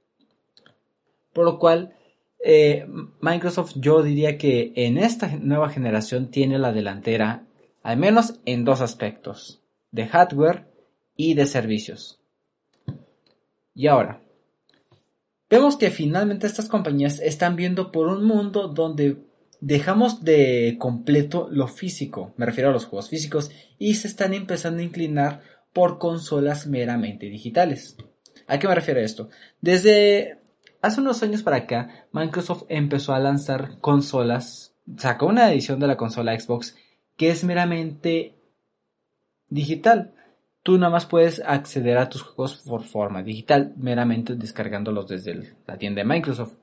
Por 1.32 1.44
lo 1.44 1.58
cual, 1.58 1.94
eh, 2.42 2.86
Microsoft 3.20 3.74
yo 3.76 4.02
diría 4.02 4.38
que 4.38 4.72
en 4.76 4.98
esta 4.98 5.28
nueva 5.36 5.68
generación 5.68 6.30
tiene 6.30 6.58
la 6.58 6.72
delantera, 6.72 7.46
al 7.82 7.98
menos 7.98 8.40
en 8.46 8.64
dos 8.64 8.80
aspectos, 8.80 9.62
de 9.90 10.06
hardware 10.06 10.66
y 11.16 11.34
de 11.34 11.46
servicios. 11.46 12.23
Y 13.74 13.88
ahora, 13.88 14.22
vemos 15.50 15.76
que 15.76 15.90
finalmente 15.90 16.46
estas 16.46 16.68
compañías 16.68 17.20
están 17.20 17.56
viendo 17.56 17.90
por 17.90 18.06
un 18.06 18.24
mundo 18.24 18.68
donde 18.68 19.18
dejamos 19.60 20.24
de 20.24 20.76
completo 20.78 21.48
lo 21.50 21.68
físico, 21.68 22.34
me 22.36 22.46
refiero 22.46 22.70
a 22.70 22.72
los 22.72 22.86
juegos 22.86 23.08
físicos, 23.08 23.50
y 23.78 23.94
se 23.94 24.08
están 24.08 24.34
empezando 24.34 24.80
a 24.80 24.84
inclinar 24.84 25.42
por 25.72 25.98
consolas 25.98 26.66
meramente 26.66 27.26
digitales. 27.26 27.96
¿A 28.46 28.58
qué 28.58 28.68
me 28.68 28.74
refiero 28.74 29.00
esto? 29.00 29.28
Desde 29.60 30.38
hace 30.82 31.00
unos 31.00 31.22
años 31.22 31.42
para 31.42 31.56
acá, 31.56 32.06
Microsoft 32.12 32.64
empezó 32.68 33.14
a 33.14 33.18
lanzar 33.18 33.78
consolas, 33.80 34.74
sacó 34.98 35.26
una 35.26 35.50
edición 35.52 35.80
de 35.80 35.86
la 35.86 35.96
consola 35.96 36.38
Xbox 36.38 36.76
que 37.16 37.30
es 37.30 37.44
meramente 37.44 38.34
digital. 39.48 40.13
Tú 40.64 40.78
nada 40.78 40.90
más 40.90 41.06
puedes 41.06 41.40
acceder 41.46 41.98
a 41.98 42.08
tus 42.08 42.22
juegos 42.22 42.56
por 42.66 42.82
forma 42.82 43.22
digital, 43.22 43.74
meramente 43.76 44.34
descargándolos 44.34 45.06
desde 45.06 45.54
la 45.66 45.78
tienda 45.78 46.00
de 46.00 46.08
Microsoft 46.08 46.54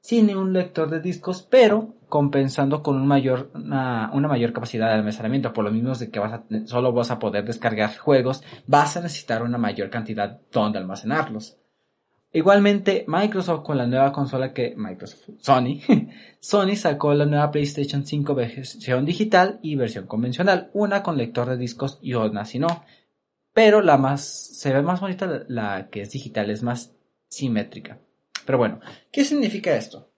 sin 0.00 0.34
un 0.36 0.52
lector 0.52 0.90
de 0.90 1.00
discos, 1.00 1.42
pero 1.42 1.94
compensando 2.08 2.82
con 2.82 2.96
un 2.96 3.06
mayor, 3.06 3.50
una, 3.54 4.10
mayor 4.10 4.52
capacidad 4.52 4.88
de 4.88 4.94
almacenamiento. 4.94 5.52
Por 5.52 5.64
lo 5.64 5.70
mismo 5.70 5.94
de 5.94 6.10
que 6.10 6.20
vas 6.20 6.40
solo 6.66 6.92
vas 6.92 7.10
a 7.10 7.18
poder 7.18 7.44
descargar 7.44 7.96
juegos, 7.96 8.42
vas 8.66 8.96
a 8.96 9.00
necesitar 9.00 9.42
una 9.42 9.58
mayor 9.58 9.90
cantidad 9.90 10.40
donde 10.52 10.78
almacenarlos. 10.78 11.58
Igualmente, 12.32 13.04
Microsoft 13.08 13.64
con 13.64 13.78
la 13.78 13.86
nueva 13.86 14.12
consola 14.12 14.52
que 14.52 14.74
Microsoft, 14.76 15.30
Sony, 15.40 15.80
Sony 16.40 16.76
sacó 16.76 17.14
la 17.14 17.24
nueva 17.24 17.50
PlayStation 17.50 18.04
5 18.04 18.34
versión 18.34 19.06
digital 19.06 19.58
y 19.62 19.76
versión 19.76 20.06
convencional, 20.06 20.70
una 20.74 21.02
con 21.02 21.16
lector 21.16 21.48
de 21.48 21.56
discos 21.56 21.98
y 22.02 22.14
otra 22.14 22.44
si 22.44 22.58
no. 22.58 22.84
Pero 23.58 23.82
la 23.82 23.98
más, 23.98 24.22
se 24.22 24.72
ve 24.72 24.82
más 24.82 25.00
bonita 25.00 25.42
la 25.48 25.88
que 25.90 26.02
es 26.02 26.12
digital, 26.12 26.48
es 26.48 26.62
más 26.62 26.92
simétrica. 27.26 27.98
Pero 28.46 28.56
bueno, 28.56 28.78
¿qué 29.10 29.24
significa 29.24 29.74
esto? 29.74 30.12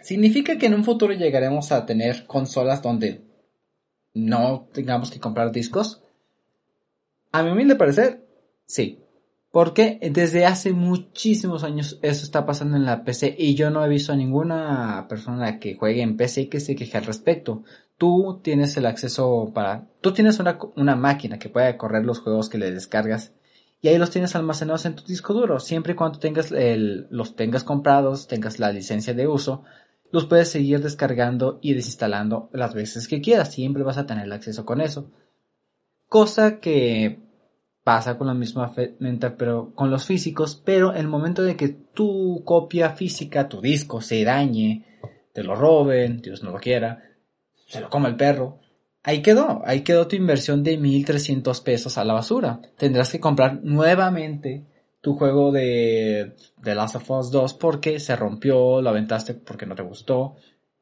Significa 0.00 0.56
que 0.56 0.66
en 0.66 0.74
un 0.74 0.84
futuro 0.84 1.12
llegaremos 1.12 1.72
a 1.72 1.84
tener 1.86 2.24
consolas 2.24 2.80
donde 2.80 3.24
no 4.14 4.68
tengamos 4.72 5.10
que 5.10 5.18
comprar 5.18 5.50
discos. 5.50 6.04
A 7.32 7.42
mi 7.42 7.50
humilde 7.50 7.74
parecer, 7.74 8.24
sí. 8.64 9.00
Porque 9.52 10.00
desde 10.10 10.46
hace 10.46 10.72
muchísimos 10.72 11.62
años 11.62 11.98
eso 12.02 12.24
está 12.24 12.46
pasando 12.46 12.76
en 12.76 12.86
la 12.86 13.04
PC 13.04 13.36
y 13.38 13.54
yo 13.54 13.70
no 13.70 13.84
he 13.84 13.88
visto 13.88 14.12
a 14.12 14.16
ninguna 14.16 15.06
persona 15.08 15.60
que 15.60 15.76
juegue 15.76 16.02
en 16.02 16.16
PC 16.16 16.48
que 16.48 16.58
se 16.58 16.74
queje 16.74 16.96
al 16.96 17.04
respecto. 17.04 17.62
Tú 17.98 18.40
tienes 18.42 18.76
el 18.78 18.86
acceso 18.86 19.52
para... 19.54 19.86
Tú 20.00 20.12
tienes 20.12 20.40
una, 20.40 20.58
una 20.76 20.96
máquina 20.96 21.38
que 21.38 21.50
puede 21.50 21.76
correr 21.76 22.04
los 22.04 22.20
juegos 22.20 22.48
que 22.48 22.58
le 22.58 22.72
descargas 22.72 23.32
y 23.82 23.88
ahí 23.88 23.98
los 23.98 24.10
tienes 24.10 24.34
almacenados 24.36 24.86
en 24.86 24.94
tu 24.94 25.02
disco 25.02 25.34
duro. 25.34 25.58
Siempre 25.58 25.92
y 25.92 25.96
cuando 25.96 26.20
tengas 26.20 26.52
el, 26.52 27.08
los 27.10 27.34
tengas 27.34 27.64
comprados, 27.64 28.28
tengas 28.28 28.60
la 28.60 28.72
licencia 28.72 29.12
de 29.12 29.26
uso, 29.26 29.64
los 30.12 30.26
puedes 30.26 30.48
seguir 30.48 30.80
descargando 30.80 31.58
y 31.60 31.74
desinstalando 31.74 32.48
las 32.52 32.74
veces 32.74 33.08
que 33.08 33.20
quieras. 33.20 33.52
Siempre 33.52 33.82
vas 33.82 33.98
a 33.98 34.06
tener 34.06 34.24
el 34.26 34.32
acceso 34.32 34.64
con 34.64 34.80
eso. 34.80 35.10
Cosa 36.08 36.60
que 36.60 37.21
pasa 37.84 38.16
con 38.16 38.26
la 38.26 38.34
misma 38.34 38.72
pero 39.36 39.72
con 39.74 39.90
los 39.90 40.06
físicos, 40.06 40.60
pero 40.64 40.92
el 40.94 41.08
momento 41.08 41.42
de 41.42 41.56
que 41.56 41.68
tu 41.68 42.42
copia 42.44 42.90
física, 42.90 43.48
tu 43.48 43.60
disco, 43.60 44.00
se 44.00 44.24
dañe, 44.24 44.84
te 45.32 45.42
lo 45.42 45.54
roben, 45.54 46.20
Dios 46.22 46.42
no 46.42 46.50
lo 46.52 46.58
quiera, 46.58 47.02
se 47.66 47.80
lo 47.80 47.90
coma 47.90 48.08
el 48.08 48.16
perro, 48.16 48.62
Ahí 49.04 49.20
quedó, 49.20 49.62
ahí 49.64 49.80
quedó 49.80 50.06
tu 50.06 50.14
inversión 50.14 50.62
de 50.62 50.76
1300 50.78 51.60
pesos 51.60 51.98
a 51.98 52.04
la 52.04 52.12
basura. 52.12 52.60
Tendrás 52.76 53.10
que 53.10 53.18
comprar 53.18 53.58
nuevamente 53.64 54.64
tu 55.00 55.16
juego 55.16 55.50
de 55.50 56.36
The 56.62 56.74
Last 56.76 56.96
of 56.96 57.10
Us 57.10 57.32
2 57.32 57.54
porque 57.54 57.98
se 57.98 58.14
rompió, 58.14 58.80
lo 58.80 58.90
aventaste 58.90 59.34
porque 59.34 59.66
no 59.66 59.74
te 59.74 59.82
gustó. 59.82 60.36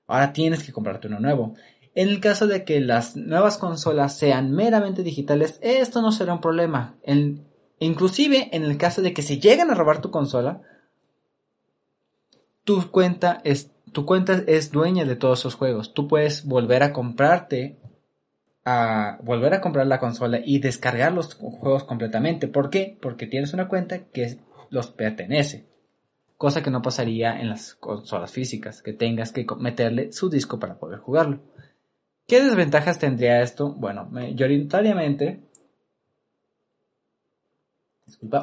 Ahora 0.07 0.35
tienes 0.35 0.63
que 0.63 0.73
comprarte 0.73 1.09
uno 1.09 1.19
nuevo. 1.19 1.55
En 1.95 2.09
el 2.09 2.21
caso 2.21 2.47
de 2.47 2.65
que 2.65 2.81
las 2.81 3.17
nuevas 3.17 3.59
consolas 3.59 4.17
sean 4.17 4.53
meramente 4.53 5.03
digitales, 5.03 5.59
esto 5.61 6.03
no 6.03 6.13
será 6.13 6.35
un 6.35 6.41
problema. 6.41 6.97
inclusive 7.79 8.49
en 8.53 8.65
el 8.65 8.77
caso 8.77 9.03
de 9.03 9.13
que 9.13 9.23
se 9.23 9.39
lleguen 9.39 9.71
a 9.71 9.75
robar 9.75 10.01
tu 10.01 10.11
consola, 10.11 10.63
tu 12.65 12.91
cuenta 12.91 13.41
es, 13.45 13.71
tu 13.93 14.05
cuenta 14.05 14.43
es 14.47 14.71
dueña 14.71 15.05
de 15.05 15.17
todos 15.17 15.41
esos 15.41 15.55
juegos. 15.55 15.95
Tú 15.95 16.07
puedes 16.07 16.45
volver 16.45 16.83
a 16.83 16.93
comprarte 16.93 17.79
a 18.65 19.19
volver 19.23 19.55
a 19.55 19.61
comprar 19.61 19.87
la 19.87 19.99
consola 19.99 20.39
y 20.45 20.59
descargar 20.59 21.13
los 21.13 21.35
juegos 21.35 21.85
completamente. 21.85 22.47
¿Por 22.47 22.71
qué? 22.71 22.99
Porque 23.01 23.27
tienes 23.27 23.55
una 23.55 23.69
cuenta 23.69 24.05
que 24.05 24.39
los 24.69 24.89
pertenece. 24.89 25.67
Cosa 26.37 26.63
que 26.63 26.71
no 26.71 26.83
pasaría 26.83 27.41
en 27.41 27.49
las 27.49 27.75
consolas 27.75 28.31
físicas, 28.31 28.83
que 28.83 28.93
tengas 28.93 29.33
que 29.33 29.47
meterle 29.59 30.13
su 30.13 30.31
disco 30.31 30.59
para 30.59 30.79
poder 30.79 31.01
jugarlo. 31.01 31.41
¿Qué 32.31 32.41
desventajas 32.41 33.01
tendría 33.01 33.43
esto? 33.43 33.75
Bueno, 33.75 34.07
mayoritariamente 34.09 35.41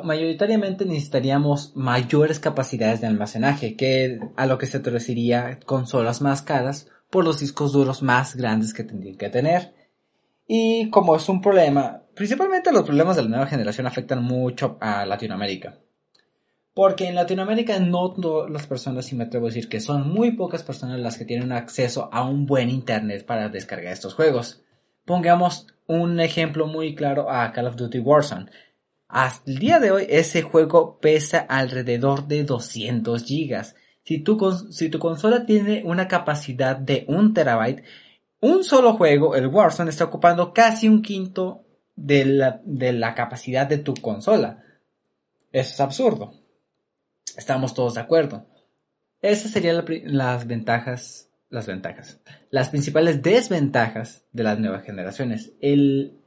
mayoritariamente 0.04 0.84
necesitaríamos 0.84 1.74
mayores 1.74 2.42
capacidades 2.42 3.00
de 3.00 3.08
almacenaje, 3.08 3.78
que 3.78 4.20
a 4.36 4.46
lo 4.46 4.58
que 4.58 4.66
se 4.66 4.82
traduciría 4.82 5.58
consolas 5.66 6.22
más 6.22 6.42
caras 6.42 6.90
por 7.10 7.24
los 7.24 7.40
discos 7.40 7.72
duros 7.72 8.04
más 8.04 8.36
grandes 8.36 8.74
que 8.74 8.84
tendrían 8.84 9.16
que 9.16 9.30
tener. 9.30 9.74
Y 10.46 10.90
como 10.90 11.16
es 11.16 11.30
un 11.30 11.42
problema, 11.42 12.04
principalmente 12.14 12.74
los 12.74 12.84
problemas 12.84 13.16
de 13.16 13.22
la 13.22 13.30
nueva 13.30 13.48
generación 13.48 13.88
afectan 13.88 14.22
mucho 14.22 14.78
a 14.82 15.06
Latinoamérica. 15.06 15.78
Porque 16.78 17.08
en 17.08 17.16
Latinoamérica 17.16 17.80
no 17.80 18.12
todas 18.12 18.52
las 18.52 18.68
personas, 18.68 19.12
y 19.12 19.16
me 19.16 19.24
atrevo 19.24 19.48
a 19.48 19.50
decir 19.50 19.68
que 19.68 19.80
son 19.80 20.14
muy 20.14 20.34
pocas 20.34 20.62
personas 20.62 21.00
las 21.00 21.18
que 21.18 21.26
tienen 21.26 21.52
acceso 21.52 22.08
a 22.14 22.24
un 22.24 22.46
buen 22.46 22.70
internet 22.70 23.26
para 23.26 23.50
descargar 23.50 23.92
estos 23.92 24.14
juegos. 24.14 24.62
Pongamos 25.04 25.66
un 25.88 26.20
ejemplo 26.20 26.68
muy 26.68 26.94
claro 26.94 27.32
a 27.32 27.52
Call 27.52 27.66
of 27.66 27.78
Duty 27.78 27.98
Warzone. 27.98 28.52
Hasta 29.08 29.50
el 29.50 29.58
día 29.58 29.80
de 29.80 29.90
hoy 29.90 30.06
ese 30.08 30.44
juego 30.44 31.00
pesa 31.00 31.40
alrededor 31.50 32.28
de 32.28 32.44
200 32.44 33.24
gigas. 33.24 33.76
Si 34.04 34.20
tu, 34.20 34.38
consola 34.38 35.48
tiene 35.48 35.82
una 35.84 36.08
capacidad 36.08 36.76
de 36.76 37.06
1 37.08 37.34
terabyte, 37.34 37.84
un 38.40 38.64
solo 38.64 38.94
juego, 38.94 39.34
el 39.34 39.48
Warzone, 39.48 39.90
está 39.90 40.04
ocupando 40.04 40.54
casi 40.54 40.88
un 40.88 41.02
quinto 41.02 41.66
de 41.96 42.24
la, 42.24 43.16
capacidad 43.16 43.66
de 43.66 43.80
tu 43.80 43.96
consola. 43.96 44.64
Eso 45.52 45.74
es 45.74 45.80
absurdo. 45.82 46.46
Estamos 47.38 47.74
todos 47.74 47.94
de 47.94 48.02
acuerdo. 48.02 48.46
Esas 49.22 49.52
serían 49.52 49.86
las 50.06 50.48
ventajas, 50.48 51.30
las 51.50 51.68
ventajas, 51.68 52.20
las 52.50 52.70
principales 52.70 53.22
desventajas 53.22 54.26
de 54.32 54.44
las 54.44 54.60
nuevas 54.60 54.84
generaciones. 54.84 55.54
El, 55.62 56.20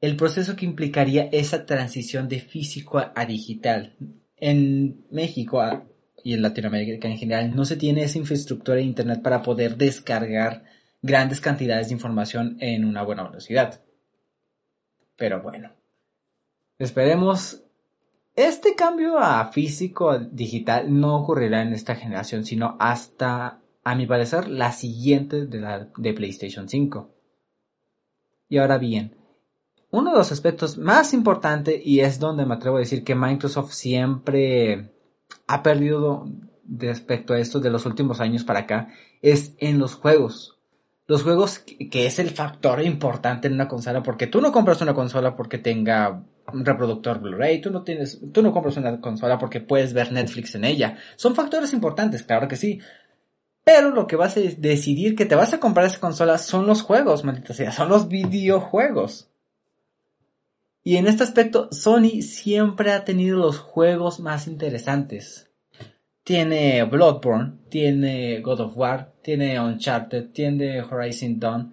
el 0.00 0.16
proceso 0.16 0.56
que 0.56 0.64
implicaría 0.64 1.28
esa 1.30 1.66
transición 1.66 2.28
de 2.28 2.40
físico 2.40 2.98
a 3.14 3.26
digital. 3.26 3.96
En 4.36 5.06
México, 5.10 5.60
y 6.24 6.34
en 6.34 6.42
Latinoamérica 6.42 7.08
en 7.08 7.18
general 7.18 7.54
no 7.54 7.64
se 7.64 7.76
tiene 7.76 8.02
esa 8.02 8.18
infraestructura 8.18 8.76
de 8.76 8.82
Internet 8.82 9.22
para 9.22 9.42
poder 9.42 9.76
descargar 9.76 10.64
grandes 11.02 11.40
cantidades 11.40 11.88
de 11.88 11.94
información 11.94 12.56
en 12.60 12.84
una 12.84 13.02
buena 13.02 13.24
velocidad. 13.24 13.82
Pero 15.16 15.42
bueno, 15.42 15.72
esperemos. 16.78 17.64
Este 18.38 18.76
cambio 18.76 19.18
a 19.18 19.44
físico, 19.46 20.10
a 20.10 20.20
digital, 20.20 20.96
no 21.00 21.16
ocurrirá 21.16 21.60
en 21.62 21.72
esta 21.72 21.96
generación, 21.96 22.44
sino 22.44 22.76
hasta, 22.78 23.60
a 23.82 23.94
mi 23.96 24.06
parecer, 24.06 24.46
la 24.46 24.70
siguiente 24.70 25.46
de, 25.46 25.58
la, 25.58 25.88
de 25.96 26.12
PlayStation 26.12 26.68
5. 26.68 27.10
Y 28.48 28.58
ahora 28.58 28.78
bien, 28.78 29.16
uno 29.90 30.12
de 30.12 30.18
los 30.18 30.30
aspectos 30.30 30.78
más 30.78 31.14
importantes, 31.14 31.84
y 31.84 31.98
es 31.98 32.20
donde 32.20 32.46
me 32.46 32.54
atrevo 32.54 32.76
a 32.76 32.78
decir 32.78 33.02
que 33.02 33.16
Microsoft 33.16 33.72
siempre 33.72 34.94
ha 35.48 35.60
perdido 35.64 36.28
respecto 36.64 37.34
a 37.34 37.40
esto 37.40 37.58
de 37.58 37.70
los 37.70 37.86
últimos 37.86 38.20
años 38.20 38.44
para 38.44 38.60
acá 38.60 38.94
es 39.20 39.56
en 39.58 39.80
los 39.80 39.96
juegos. 39.96 40.57
Los 41.08 41.22
juegos 41.22 41.60
que 41.60 42.06
es 42.06 42.18
el 42.18 42.28
factor 42.28 42.82
importante 42.82 43.48
en 43.48 43.54
una 43.54 43.66
consola 43.66 44.02
porque 44.02 44.26
tú 44.26 44.42
no 44.42 44.52
compras 44.52 44.82
una 44.82 44.92
consola 44.92 45.34
porque 45.34 45.56
tenga 45.56 46.22
un 46.52 46.66
reproductor 46.66 47.18
Blu-ray, 47.18 47.62
tú 47.62 47.70
no 47.70 47.82
tienes, 47.82 48.20
tú 48.30 48.42
no 48.42 48.52
compras 48.52 48.76
una 48.76 49.00
consola 49.00 49.38
porque 49.38 49.60
puedes 49.60 49.94
ver 49.94 50.12
Netflix 50.12 50.54
en 50.54 50.64
ella. 50.64 50.98
Son 51.16 51.34
factores 51.34 51.72
importantes, 51.72 52.22
claro 52.24 52.46
que 52.46 52.56
sí. 52.56 52.80
Pero 53.64 53.90
lo 53.90 54.06
que 54.06 54.16
vas 54.16 54.36
a 54.36 54.40
decidir 54.40 55.16
que 55.16 55.24
te 55.24 55.34
vas 55.34 55.54
a 55.54 55.60
comprar 55.60 55.86
esa 55.86 55.98
consola 55.98 56.36
son 56.36 56.66
los 56.66 56.82
juegos, 56.82 57.24
maldita 57.24 57.54
sea, 57.54 57.72
son 57.72 57.88
los 57.88 58.08
videojuegos. 58.08 59.30
Y 60.84 60.96
en 60.96 61.06
este 61.06 61.22
aspecto, 61.22 61.68
Sony 61.72 62.20
siempre 62.20 62.92
ha 62.92 63.04
tenido 63.04 63.38
los 63.38 63.58
juegos 63.58 64.20
más 64.20 64.46
interesantes. 64.46 65.47
Tiene 66.28 66.84
Bloodborne, 66.84 67.54
tiene 67.70 68.42
God 68.42 68.60
of 68.60 68.76
War, 68.76 69.14
tiene 69.22 69.58
Uncharted, 69.58 70.28
tiene 70.28 70.82
Horizon 70.82 71.40
Dawn. 71.40 71.72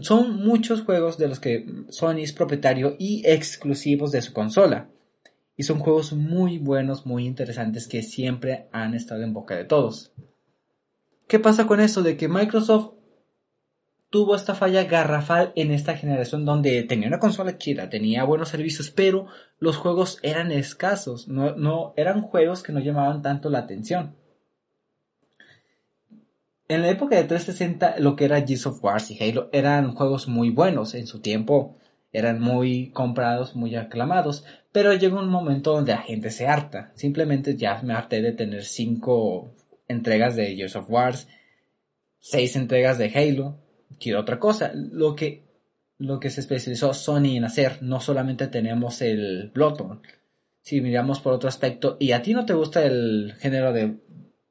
son 0.00 0.44
muchos 0.44 0.82
juegos 0.82 1.18
de 1.18 1.28
los 1.28 1.38
que 1.38 1.64
Sony 1.88 2.18
es 2.18 2.32
propietario 2.32 2.96
y 2.98 3.22
exclusivos 3.24 4.10
de 4.10 4.20
su 4.20 4.32
consola. 4.32 4.90
Y 5.56 5.62
son 5.62 5.78
juegos 5.78 6.14
muy 6.14 6.58
buenos, 6.58 7.06
muy 7.06 7.26
interesantes 7.26 7.86
que 7.86 8.02
siempre 8.02 8.66
han 8.72 8.94
estado 8.94 9.22
en 9.22 9.34
boca 9.34 9.54
de 9.54 9.66
todos. 9.66 10.12
¿Qué 11.28 11.38
pasa 11.38 11.68
con 11.68 11.78
eso 11.78 12.02
de 12.02 12.16
que 12.16 12.26
Microsoft 12.26 12.94
tuvo 14.12 14.36
esta 14.36 14.54
falla 14.54 14.84
garrafal 14.84 15.52
en 15.56 15.70
esta 15.70 15.96
generación 15.96 16.44
donde 16.44 16.82
tenía 16.82 17.08
una 17.08 17.18
consola 17.18 17.56
chida, 17.56 17.88
tenía 17.88 18.24
buenos 18.24 18.50
servicios, 18.50 18.90
pero 18.90 19.26
los 19.58 19.78
juegos 19.78 20.18
eran 20.22 20.52
escasos, 20.52 21.28
no, 21.28 21.56
no 21.56 21.94
eran 21.96 22.20
juegos 22.20 22.62
que 22.62 22.72
no 22.72 22.80
llamaban 22.80 23.22
tanto 23.22 23.48
la 23.48 23.60
atención. 23.60 24.14
En 26.68 26.82
la 26.82 26.90
época 26.90 27.16
de 27.16 27.24
360, 27.24 28.00
lo 28.00 28.14
que 28.14 28.26
era 28.26 28.46
Gears 28.46 28.66
of 28.66 28.84
War 28.84 29.00
y 29.08 29.18
Halo 29.22 29.48
eran 29.50 29.92
juegos 29.92 30.28
muy 30.28 30.50
buenos 30.50 30.94
en 30.94 31.06
su 31.06 31.20
tiempo, 31.20 31.78
eran 32.12 32.38
muy 32.38 32.90
comprados, 32.90 33.56
muy 33.56 33.76
aclamados, 33.76 34.44
pero 34.72 34.92
llegó 34.92 35.20
un 35.20 35.30
momento 35.30 35.72
donde 35.72 35.92
la 35.92 36.02
gente 36.02 36.30
se 36.30 36.46
harta. 36.46 36.92
Simplemente 36.96 37.56
ya 37.56 37.80
me 37.82 37.94
harté 37.94 38.20
de 38.20 38.32
tener 38.32 38.64
cinco 38.64 39.54
entregas 39.88 40.36
de 40.36 40.54
Gears 40.54 40.76
of 40.76 40.90
War, 40.90 41.14
seis 42.18 42.56
entregas 42.56 42.98
de 42.98 43.10
Halo, 43.14 43.62
quiero 43.98 44.20
otra 44.20 44.38
cosa. 44.38 44.72
Lo 44.74 45.14
que, 45.14 45.44
lo 45.98 46.20
que 46.20 46.30
se 46.30 46.40
especializó 46.40 46.94
Sony 46.94 47.36
en 47.36 47.44
hacer, 47.44 47.82
no 47.82 48.00
solamente 48.00 48.48
tenemos 48.48 49.02
el 49.02 49.50
Bloodborne. 49.54 50.00
Si 50.60 50.80
miramos 50.80 51.20
por 51.20 51.32
otro 51.32 51.48
aspecto, 51.48 51.96
y 51.98 52.12
a 52.12 52.22
ti 52.22 52.34
no 52.34 52.46
te 52.46 52.54
gusta 52.54 52.84
el 52.84 53.34
género 53.38 53.72
de 53.72 53.98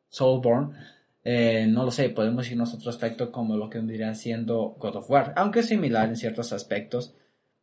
Soulborne, 0.09 0.75
eh, 1.23 1.67
no 1.69 1.85
lo 1.85 1.91
sé, 1.91 2.09
podemos 2.09 2.49
irnos 2.49 2.73
a 2.73 2.77
otro 2.77 2.89
aspecto 2.89 3.31
como 3.31 3.55
lo 3.55 3.69
que 3.69 3.77
vendría 3.77 4.13
siendo 4.15 4.75
God 4.77 4.97
of 4.97 5.09
War, 5.09 5.33
aunque 5.37 5.59
es 5.59 5.67
similar 5.67 6.09
en 6.09 6.17
ciertos 6.17 6.51
aspectos, 6.51 7.13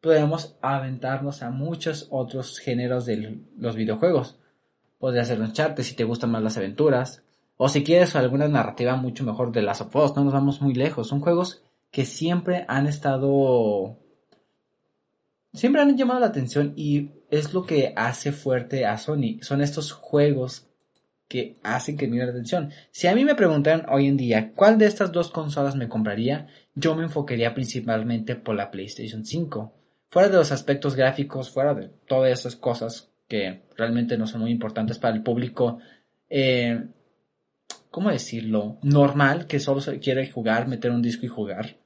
podemos 0.00 0.56
aventarnos 0.62 1.42
a 1.42 1.50
muchos 1.50 2.06
otros 2.10 2.58
géneros 2.58 3.04
de 3.04 3.40
los 3.58 3.76
videojuegos. 3.76 4.38
Podría 4.98 5.24
ser 5.24 5.40
un 5.40 5.52
chat 5.52 5.78
si 5.80 5.94
te 5.94 6.04
gustan 6.04 6.30
más 6.30 6.42
las 6.42 6.56
aventuras, 6.56 7.22
o 7.56 7.68
si 7.68 7.82
quieres 7.82 8.14
alguna 8.14 8.48
narrativa 8.48 8.96
mucho 8.96 9.24
mejor 9.24 9.50
de 9.50 9.62
Last 9.62 9.80
of 9.82 9.96
Us, 9.96 10.16
no 10.16 10.24
nos 10.24 10.32
vamos 10.32 10.60
muy 10.60 10.74
lejos, 10.74 11.08
son 11.08 11.20
juegos 11.20 11.62
que 11.90 12.04
siempre 12.04 12.64
han 12.68 12.86
estado... 12.86 13.98
Siempre 15.52 15.80
han 15.80 15.96
llamado 15.96 16.20
la 16.20 16.26
atención 16.26 16.74
y 16.76 17.10
es 17.30 17.54
lo 17.54 17.64
que 17.64 17.92
hace 17.96 18.32
fuerte 18.32 18.86
a 18.86 18.98
Sony. 18.98 19.38
Son 19.40 19.60
estos 19.62 19.92
juegos 19.92 20.68
que 21.28 21.56
hacen 21.62 21.96
que 21.96 22.08
me 22.08 22.16
la 22.18 22.30
atención. 22.30 22.70
Si 22.90 23.06
a 23.06 23.14
mí 23.14 23.24
me 23.24 23.34
preguntan 23.34 23.86
hoy 23.90 24.06
en 24.06 24.16
día 24.16 24.52
cuál 24.54 24.78
de 24.78 24.86
estas 24.86 25.12
dos 25.12 25.30
consolas 25.30 25.76
me 25.76 25.88
compraría, 25.88 26.48
yo 26.74 26.96
me 26.96 27.04
enfocaría 27.04 27.54
principalmente 27.54 28.34
por 28.34 28.56
la 28.56 28.70
PlayStation 28.70 29.24
5. 29.24 29.72
Fuera 30.10 30.28
de 30.30 30.36
los 30.38 30.52
aspectos 30.52 30.96
gráficos, 30.96 31.50
fuera 31.50 31.74
de 31.74 31.88
todas 32.06 32.32
esas 32.32 32.56
cosas 32.56 33.10
que 33.28 33.62
realmente 33.76 34.16
no 34.16 34.26
son 34.26 34.40
muy 34.40 34.50
importantes 34.50 34.98
para 34.98 35.14
el 35.14 35.22
público, 35.22 35.78
eh, 36.30 36.82
¿cómo 37.90 38.10
decirlo? 38.10 38.78
Normal, 38.82 39.46
que 39.46 39.60
solo 39.60 39.82
se 39.82 39.98
quiere 39.98 40.30
jugar, 40.30 40.66
meter 40.66 40.90
un 40.90 41.02
disco 41.02 41.26
y 41.26 41.28
jugar. 41.28 41.76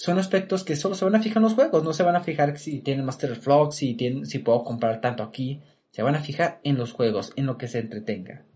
Son 0.00 0.18
aspectos 0.18 0.64
que 0.64 0.76
solo 0.76 0.94
se 0.94 1.04
van 1.04 1.14
a 1.14 1.20
fijar 1.20 1.36
en 1.36 1.42
los 1.42 1.52
juegos, 1.52 1.84
no 1.84 1.92
se 1.92 2.02
van 2.02 2.16
a 2.16 2.22
fijar 2.22 2.58
si 2.58 2.80
tienen 2.80 3.04
Master 3.04 3.38
si, 3.70 3.98
si 4.24 4.38
puedo 4.38 4.64
comprar 4.64 5.02
tanto 5.02 5.22
aquí. 5.22 5.60
Se 5.90 6.02
van 6.02 6.14
a 6.14 6.20
fijar 6.20 6.58
en 6.64 6.78
los 6.78 6.92
juegos, 6.92 7.34
en 7.36 7.44
lo 7.44 7.58
que 7.58 7.68
se 7.68 7.80
entretenga. 7.80 8.46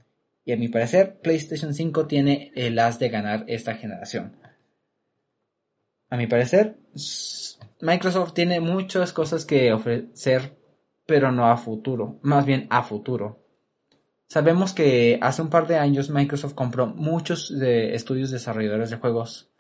Y 0.47 0.53
a 0.53 0.57
mi 0.57 0.69
parecer, 0.69 1.21
PlayStation 1.21 1.75
5 1.75 2.07
tiene 2.07 2.51
el 2.55 2.79
as 2.79 2.99
de 2.99 3.11
ganar 3.11 3.45
esta 3.47 3.75
generación. 3.75 4.39
A 6.09 6.17
mi 6.17 6.27
parecer, 6.27 6.79
Microsoft 7.83 8.33
tiene 8.33 8.61
muchas 8.61 9.13
cosas 9.13 9.45
que 9.45 9.71
ofrecer, 9.75 10.57
pero 11.05 11.31
no 11.31 11.49
a 11.51 11.59
futuro, 11.59 12.21
más 12.23 12.47
bien 12.47 12.67
a 12.71 12.85
futuro. 12.85 13.45
Sabemos 14.29 14.73
que 14.73 15.19
hace 15.21 15.43
un 15.43 15.51
par 15.51 15.67
de 15.67 15.77
años 15.77 16.09
Microsoft 16.09 16.55
compró 16.55 16.87
muchos 16.87 17.55
de 17.55 17.95
estudios 17.95 18.31
desarrolladores 18.31 18.89
de 18.89 18.97
juegos, 18.97 19.54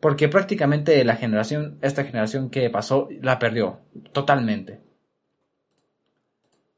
porque 0.00 0.28
prácticamente 0.28 1.04
la 1.04 1.16
generación, 1.16 1.78
esta 1.82 2.04
generación 2.04 2.50
que 2.50 2.68
pasó, 2.70 3.08
la 3.20 3.38
perdió 3.38 3.80
totalmente. 4.12 4.80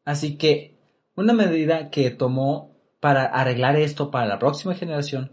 Así 0.04 0.36
que 0.36 0.76
una 1.14 1.32
medida 1.32 1.90
que 1.90 2.10
tomó 2.10 2.76
para 3.00 3.24
arreglar 3.24 3.76
esto 3.76 4.10
para 4.10 4.26
la 4.26 4.38
próxima 4.38 4.74
generación 4.74 5.32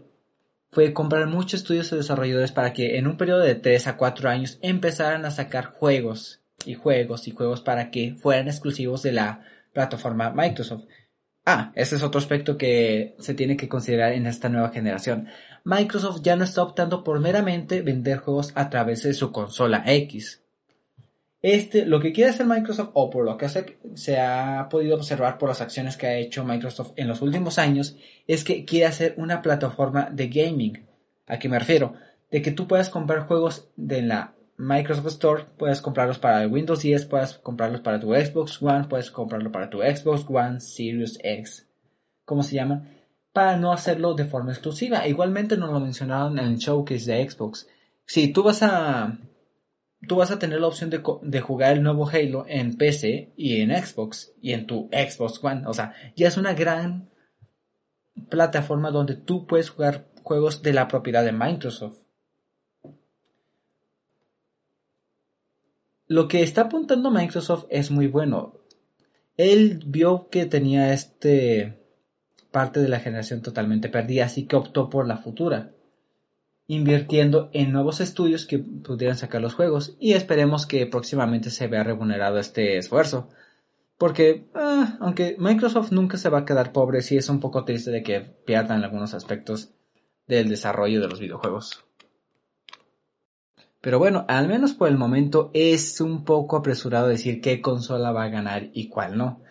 fue 0.70 0.92
comprar 0.92 1.26
muchos 1.26 1.60
estudios 1.60 1.90
de 1.90 1.96
desarrolladores 1.96 2.52
para 2.52 2.72
que 2.72 2.98
en 2.98 3.08
un 3.08 3.16
periodo 3.16 3.40
de 3.40 3.56
3 3.56 3.88
a 3.88 3.96
4 3.96 4.30
años 4.30 4.58
empezaran 4.62 5.24
a 5.24 5.32
sacar 5.32 5.66
juegos 5.66 6.40
y 6.64 6.74
juegos 6.74 7.26
y 7.26 7.32
juegos 7.32 7.60
para 7.60 7.90
que 7.90 8.14
fueran 8.14 8.46
exclusivos 8.46 9.02
de 9.02 9.12
la 9.12 9.42
plataforma 9.72 10.30
Microsoft. 10.30 10.84
Ah, 11.52 11.72
ese 11.74 11.96
es 11.96 12.04
otro 12.04 12.20
aspecto 12.20 12.56
que 12.56 13.16
se 13.18 13.34
tiene 13.34 13.56
que 13.56 13.68
considerar 13.68 14.12
en 14.12 14.26
esta 14.26 14.48
nueva 14.48 14.68
generación. 14.68 15.26
Microsoft 15.64 16.20
ya 16.22 16.36
no 16.36 16.44
está 16.44 16.62
optando 16.62 17.02
por 17.02 17.18
meramente 17.18 17.82
vender 17.82 18.18
juegos 18.18 18.52
a 18.54 18.70
través 18.70 19.02
de 19.02 19.14
su 19.14 19.32
consola 19.32 19.82
X. 19.84 20.44
Este, 21.42 21.86
lo 21.86 21.98
que 21.98 22.12
quiere 22.12 22.30
hacer 22.30 22.46
Microsoft, 22.46 22.90
o 22.94 23.10
por 23.10 23.24
lo 23.24 23.36
que 23.36 23.48
se 23.48 24.20
ha 24.20 24.68
podido 24.70 24.94
observar 24.94 25.38
por 25.38 25.48
las 25.48 25.60
acciones 25.60 25.96
que 25.96 26.06
ha 26.06 26.18
hecho 26.18 26.44
Microsoft 26.44 26.92
en 26.94 27.08
los 27.08 27.20
últimos 27.20 27.58
años, 27.58 27.96
es 28.28 28.44
que 28.44 28.64
quiere 28.64 28.86
hacer 28.86 29.14
una 29.16 29.42
plataforma 29.42 30.08
de 30.08 30.28
gaming. 30.28 30.86
¿A 31.26 31.40
qué 31.40 31.48
me 31.48 31.58
refiero? 31.58 31.94
De 32.30 32.42
que 32.42 32.52
tú 32.52 32.68
puedas 32.68 32.90
comprar 32.90 33.26
juegos 33.26 33.70
de 33.74 34.02
la 34.02 34.34
Microsoft 34.60 35.06
Store, 35.06 35.46
puedes 35.56 35.80
comprarlos 35.80 36.18
para 36.18 36.42
el 36.42 36.52
Windows 36.52 36.82
10, 36.82 37.06
puedes 37.06 37.34
comprarlos 37.38 37.80
para 37.80 37.98
tu 37.98 38.12
Xbox 38.12 38.62
One, 38.62 38.88
puedes 38.88 39.10
comprarlo 39.10 39.50
para 39.50 39.70
tu 39.70 39.78
Xbox 39.78 40.26
One 40.28 40.60
Series 40.60 41.18
X, 41.22 41.66
¿cómo 42.26 42.42
se 42.42 42.56
llama? 42.56 42.86
Para 43.32 43.56
no 43.56 43.72
hacerlo 43.72 44.12
de 44.12 44.26
forma 44.26 44.52
exclusiva. 44.52 45.06
Igualmente 45.06 45.56
nos 45.56 45.70
lo 45.70 45.80
mencionaron 45.80 46.38
en 46.38 46.44
el 46.44 46.58
showcase 46.58 47.10
de 47.10 47.30
Xbox. 47.30 47.68
Si 48.04 48.32
tú 48.32 48.42
vas 48.42 48.62
a 48.62 49.18
tú 50.06 50.16
vas 50.16 50.30
a 50.30 50.38
tener 50.38 50.60
la 50.60 50.66
opción 50.66 50.90
de, 50.90 51.02
de, 51.22 51.40
jugar 51.40 51.72
el 51.72 51.82
nuevo 51.82 52.08
Halo 52.08 52.44
en 52.46 52.76
PC 52.76 53.32
y 53.36 53.60
en 53.60 53.70
Xbox 53.70 54.32
y 54.42 54.52
en 54.52 54.66
tu 54.66 54.90
Xbox 54.92 55.42
One. 55.42 55.62
O 55.66 55.72
sea, 55.72 55.94
ya 56.16 56.28
es 56.28 56.36
una 56.36 56.52
gran 56.52 57.10
plataforma 58.28 58.90
donde 58.90 59.14
tú 59.14 59.46
puedes 59.46 59.70
jugar 59.70 60.08
juegos 60.22 60.62
de 60.62 60.72
la 60.72 60.88
propiedad 60.88 61.24
de 61.24 61.32
Microsoft. 61.32 62.09
Lo 66.10 66.26
que 66.26 66.42
está 66.42 66.62
apuntando 66.62 67.12
Microsoft 67.12 67.66
es 67.70 67.92
muy 67.92 68.08
bueno. 68.08 68.56
Él 69.36 69.80
vio 69.86 70.28
que 70.28 70.44
tenía 70.44 70.92
este 70.92 71.78
parte 72.50 72.80
de 72.80 72.88
la 72.88 72.98
generación 72.98 73.42
totalmente 73.42 73.88
perdida, 73.88 74.24
así 74.24 74.44
que 74.44 74.56
optó 74.56 74.90
por 74.90 75.06
la 75.06 75.18
futura 75.18 75.70
invirtiendo 76.66 77.48
en 77.52 77.70
nuevos 77.70 78.00
estudios 78.00 78.44
que 78.44 78.58
pudieran 78.58 79.16
sacar 79.16 79.40
los 79.40 79.54
juegos 79.54 79.96
y 80.00 80.14
esperemos 80.14 80.66
que 80.66 80.84
próximamente 80.86 81.48
se 81.48 81.68
vea 81.68 81.84
remunerado 81.84 82.40
este 82.40 82.76
esfuerzo. 82.76 83.28
Porque, 83.96 84.48
ah, 84.54 84.96
aunque 84.98 85.36
Microsoft 85.38 85.92
nunca 85.92 86.16
se 86.16 86.28
va 86.28 86.38
a 86.38 86.44
quedar 86.44 86.72
pobre, 86.72 87.02
sí 87.02 87.18
es 87.18 87.28
un 87.28 87.38
poco 87.38 87.64
triste 87.64 87.92
de 87.92 88.02
que 88.02 88.20
pierdan 88.20 88.82
algunos 88.82 89.14
aspectos 89.14 89.70
del 90.26 90.48
desarrollo 90.48 91.00
de 91.00 91.06
los 91.06 91.20
videojuegos. 91.20 91.84
Pero 93.80 93.98
bueno, 93.98 94.26
al 94.28 94.46
menos 94.46 94.74
por 94.74 94.88
el 94.88 94.98
momento 94.98 95.50
es 95.54 96.00
un 96.00 96.24
poco 96.24 96.56
apresurado 96.56 97.08
decir 97.08 97.40
qué 97.40 97.60
consola 97.60 98.12
va 98.12 98.24
a 98.24 98.28
ganar 98.28 98.68
y 98.74 98.88
cuál 98.88 99.16
no. 99.16 99.42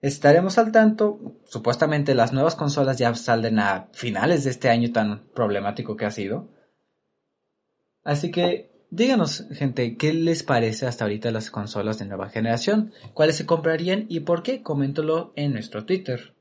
Estaremos 0.00 0.58
al 0.58 0.70
tanto, 0.70 1.38
supuestamente 1.46 2.14
las 2.14 2.32
nuevas 2.32 2.54
consolas 2.54 2.98
ya 2.98 3.14
salen 3.14 3.58
a 3.58 3.88
finales 3.92 4.44
de 4.44 4.50
este 4.50 4.68
año 4.68 4.92
tan 4.92 5.28
problemático 5.34 5.96
que 5.96 6.04
ha 6.04 6.10
sido. 6.10 6.48
Así 8.04 8.30
que 8.30 8.70
díganos, 8.90 9.46
gente, 9.52 9.96
¿qué 9.96 10.12
les 10.12 10.42
parece 10.42 10.86
hasta 10.86 11.04
ahorita 11.04 11.30
las 11.30 11.50
consolas 11.50 11.98
de 11.98 12.06
nueva 12.06 12.28
generación? 12.28 12.92
¿Cuáles 13.12 13.36
se 13.36 13.46
comprarían 13.46 14.06
y 14.08 14.20
por 14.20 14.42
qué? 14.42 14.62
Coméntalo 14.62 15.32
en 15.34 15.52
nuestro 15.52 15.84
Twitter. 15.84 16.37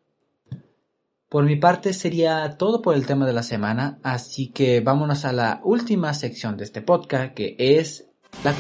Por 1.30 1.44
mi 1.44 1.58
parte 1.58 1.94
sería 1.94 2.58
todo 2.58 2.82
por 2.82 2.96
el 2.96 3.06
tema 3.06 3.26
de 3.26 3.34
la 3.34 3.44
semana, 3.44 4.00
así 4.02 4.48
que 4.48 4.80
vámonos 4.80 5.26
a 5.26 5.34
la 5.34 5.60
última 5.64 6.14
sección 6.14 6.56
de 6.56 6.64
este 6.64 6.82
podcast 6.82 7.34
que 7.34 7.56
es 7.60 8.06
la 8.46 8.54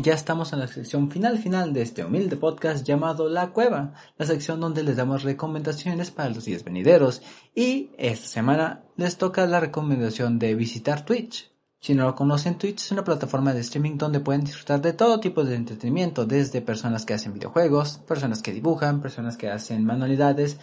ya 0.00 0.14
estamos 0.14 0.52
en 0.52 0.60
la 0.60 0.68
sección 0.68 1.10
final 1.10 1.38
final 1.38 1.74
de 1.74 1.82
este 1.82 2.04
humilde 2.04 2.36
podcast 2.36 2.86
llamado 2.86 3.28
La 3.28 3.50
Cueva, 3.50 3.92
la 4.16 4.24
sección 4.24 4.60
donde 4.60 4.82
les 4.82 4.96
damos 4.96 5.22
recomendaciones 5.22 6.10
para 6.10 6.30
los 6.30 6.46
días 6.46 6.64
venideros 6.64 7.20
y 7.54 7.90
esta 7.98 8.26
semana 8.26 8.84
les 8.96 9.18
toca 9.18 9.46
la 9.46 9.60
recomendación 9.60 10.38
de 10.38 10.54
visitar 10.54 11.04
Twitch. 11.04 11.50
Si 11.80 11.94
no 11.94 12.04
lo 12.04 12.14
conocen, 12.14 12.56
Twitch 12.56 12.80
es 12.80 12.92
una 12.92 13.04
plataforma 13.04 13.52
de 13.52 13.60
streaming 13.60 13.98
donde 13.98 14.20
pueden 14.20 14.44
disfrutar 14.44 14.80
de 14.80 14.94
todo 14.94 15.20
tipo 15.20 15.44
de 15.44 15.56
entretenimiento, 15.56 16.24
desde 16.24 16.62
personas 16.62 17.04
que 17.04 17.14
hacen 17.14 17.34
videojuegos, 17.34 17.98
personas 17.98 18.40
que 18.40 18.52
dibujan, 18.52 19.02
personas 19.02 19.36
que 19.36 19.50
hacen 19.50 19.84
manualidades, 19.84 20.58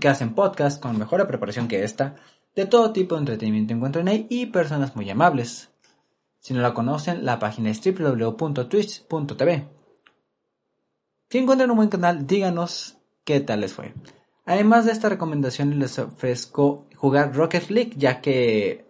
que 0.00 0.08
hacen 0.08 0.34
podcast 0.34 0.82
con 0.82 0.98
mejor 0.98 1.24
preparación 1.28 1.68
que 1.68 1.84
esta. 1.84 2.16
De 2.56 2.66
todo 2.66 2.92
tipo 2.92 3.14
de 3.14 3.20
entretenimiento 3.20 3.74
encuentran 3.74 4.08
ahí 4.08 4.26
y 4.30 4.46
personas 4.46 4.96
muy 4.96 5.08
amables. 5.10 5.71
Si 6.42 6.52
no 6.54 6.60
la 6.60 6.74
conocen, 6.74 7.24
la 7.24 7.38
página 7.38 7.70
es 7.70 7.80
www.twitch.tv. 7.80 9.68
Si 11.30 11.38
encuentran 11.38 11.70
un 11.70 11.76
buen 11.76 11.88
canal, 11.88 12.26
díganos 12.26 12.98
qué 13.24 13.38
tal 13.38 13.60
les 13.60 13.72
fue. 13.72 13.94
Además 14.44 14.84
de 14.84 14.90
esta 14.90 15.08
recomendación, 15.08 15.78
les 15.78 16.00
ofrezco 16.00 16.88
jugar 16.96 17.36
Rocket 17.36 17.70
League, 17.70 17.92
ya 17.96 18.20
que 18.20 18.86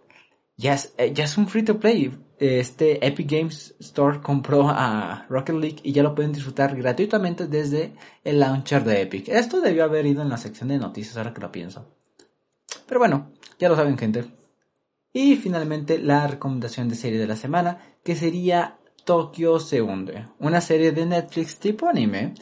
ya 0.57 0.73
es, 0.73 0.95
eh, 0.97 1.13
ya 1.13 1.25
es 1.25 1.37
un 1.37 1.47
free 1.47 1.61
to 1.61 1.79
play. 1.79 2.17
Este 2.39 3.05
Epic 3.05 3.29
Games 3.29 3.75
Store 3.79 4.19
compró 4.19 4.67
a 4.67 5.27
Rocket 5.29 5.55
League 5.55 5.79
y 5.83 5.91
ya 5.91 6.01
lo 6.01 6.15
pueden 6.15 6.33
disfrutar 6.33 6.75
gratuitamente 6.75 7.45
desde 7.45 7.93
el 8.23 8.39
launcher 8.39 8.83
de 8.83 9.03
Epic. 9.03 9.29
Esto 9.29 9.61
debió 9.61 9.83
haber 9.83 10.07
ido 10.07 10.23
en 10.23 10.29
la 10.29 10.37
sección 10.37 10.69
de 10.69 10.79
noticias 10.79 11.17
ahora 11.17 11.35
que 11.35 11.41
lo 11.41 11.51
pienso. 11.51 11.85
Pero 12.87 12.99
bueno, 12.99 13.31
ya 13.59 13.69
lo 13.69 13.75
saben 13.75 13.95
gente. 13.95 14.42
Y 15.13 15.35
finalmente 15.35 15.99
la 15.99 16.25
recomendación 16.25 16.89
de 16.89 16.95
serie 16.95 17.19
de 17.19 17.27
la 17.27 17.35
semana, 17.35 17.77
que 18.03 18.15
sería 18.15 18.79
Tokyo 19.05 19.59
se 19.59 19.81
hunde, 19.81 20.27
una 20.39 20.59
serie 20.59 20.91
de 20.91 21.05
Netflix 21.05 21.59
tipo 21.59 21.87
anime, 21.87 22.33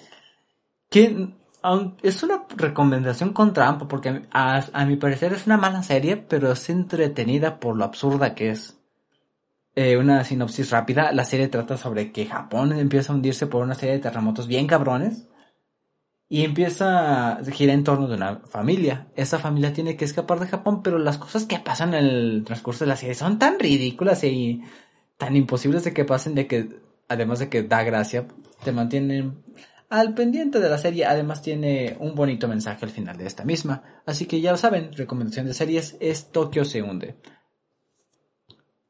que 0.89 1.33
es 2.01 2.23
una 2.23 2.45
recomendación 2.55 3.33
con 3.33 3.53
trampa, 3.53 3.87
porque 3.87 4.23
a, 4.31 4.85
mi 4.85 4.95
parecer 4.95 5.33
es 5.33 5.45
una 5.45 5.57
mala 5.57 5.83
serie, 5.83 6.17
pero 6.17 6.51
es 6.51 6.69
entretenida 6.69 7.59
por 7.59 7.75
lo 7.75 7.83
absurda 7.83 8.33
que 8.33 8.51
es. 8.51 8.77
Eh, 9.73 9.95
una 9.95 10.23
sinopsis 10.25 10.69
rápida, 10.69 11.13
la 11.13 11.23
serie 11.23 11.47
trata 11.47 11.77
sobre 11.77 12.11
que 12.11 12.25
Japón 12.25 12.73
empieza 12.73 13.13
a 13.13 13.15
hundirse 13.15 13.47
por 13.47 13.63
una 13.63 13.75
serie 13.75 13.95
de 13.95 14.01
terremotos 14.01 14.47
bien 14.47 14.67
cabrones. 14.67 15.27
Y 16.33 16.45
empieza 16.45 17.33
a 17.33 17.43
girar 17.43 17.75
en 17.75 17.83
torno 17.83 18.07
de 18.07 18.15
una 18.15 18.37
familia. 18.37 19.07
Esa 19.17 19.37
familia 19.37 19.73
tiene 19.73 19.97
que 19.97 20.05
escapar 20.05 20.39
de 20.39 20.47
Japón, 20.47 20.81
pero 20.81 20.97
las 20.97 21.17
cosas 21.17 21.45
que 21.45 21.59
pasan 21.59 21.93
en 21.93 22.05
el 22.05 22.43
transcurso 22.45 22.85
de 22.85 22.87
la 22.87 22.95
serie 22.95 23.15
son 23.15 23.37
tan 23.37 23.59
ridículas 23.59 24.23
y 24.23 24.63
tan 25.17 25.35
imposibles 25.35 25.83
de 25.83 25.93
que 25.93 26.05
pasen 26.05 26.33
de 26.33 26.47
que, 26.47 26.69
además 27.09 27.39
de 27.39 27.49
que 27.49 27.63
da 27.63 27.83
gracia, 27.83 28.29
te 28.63 28.71
mantienen 28.71 29.43
al 29.89 30.13
pendiente 30.13 30.61
de 30.61 30.69
la 30.69 30.77
serie. 30.77 31.03
Además 31.03 31.41
tiene 31.41 31.97
un 31.99 32.15
bonito 32.15 32.47
mensaje 32.47 32.85
al 32.85 32.91
final 32.91 33.17
de 33.17 33.27
esta 33.27 33.43
misma. 33.43 33.83
Así 34.05 34.25
que 34.25 34.39
ya 34.39 34.51
lo 34.51 34.57
saben, 34.57 34.93
recomendación 34.93 35.47
de 35.47 35.53
series 35.53 35.97
es 35.99 36.31
Tokio 36.31 36.63
se 36.63 36.81
hunde. 36.81 37.17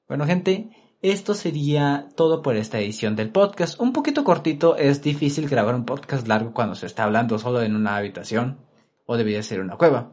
Bueno 0.08 0.27
gente, 0.27 0.69
esto 1.02 1.34
sería 1.34 2.10
todo 2.16 2.42
por 2.42 2.56
esta 2.56 2.80
edición 2.80 3.16
del 3.16 3.32
podcast. 3.32 3.80
Un 3.80 3.92
poquito 3.92 4.24
cortito, 4.24 4.76
es 4.76 5.02
difícil 5.02 5.50
grabar 5.50 5.74
un 5.76 5.86
podcast 5.86 6.28
largo 6.28 6.54
cuando 6.54 6.76
se 6.76 6.86
está 6.86 7.04
hablando 7.04 7.40
solo 7.40 7.62
en 7.62 7.76
una 7.76 7.96
habitación 7.96 8.60
o 9.06 9.18
debería 9.18 9.42
ser 9.42 9.62
una 9.62 9.78
cueva. 9.78 10.12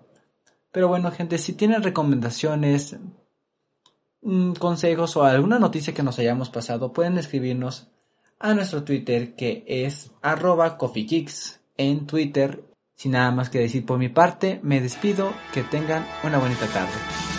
Pero 0.73 0.89
bueno, 0.89 1.11
gente, 1.11 1.39
si 1.39 1.53
tienen 1.53 1.83
recomendaciones, 1.83 2.97
mm, 4.23 4.53
consejos 4.53 5.17
o 5.17 5.25
alguna 5.25 5.59
noticia 5.59 5.93
que 5.93 6.03
nos 6.03 6.19
hayamos 6.19 6.51
pasado, 6.51 6.93
pueden 6.93 7.19
escribirnos 7.19 7.89
a 8.39 8.55
nuestro 8.55 8.85
Twitter 8.85 9.35
que 9.35 9.65
es 9.67 10.11
arroba 10.23 10.79
coffeekicks 10.79 11.61
en 11.77 12.07
Twitter. 12.07 12.65
Sin 12.95 13.13
nada 13.13 13.31
más 13.31 13.51
que 13.51 13.61
decir 13.61 13.87
por 13.87 13.99
mi 13.99 14.09
parte, 14.09 14.59
me 14.63 14.81
despido, 14.81 15.33
que 15.53 15.63
tengan 15.63 16.07
una 16.25 16.39
bonita 16.39 16.67
tarde. 16.67 17.38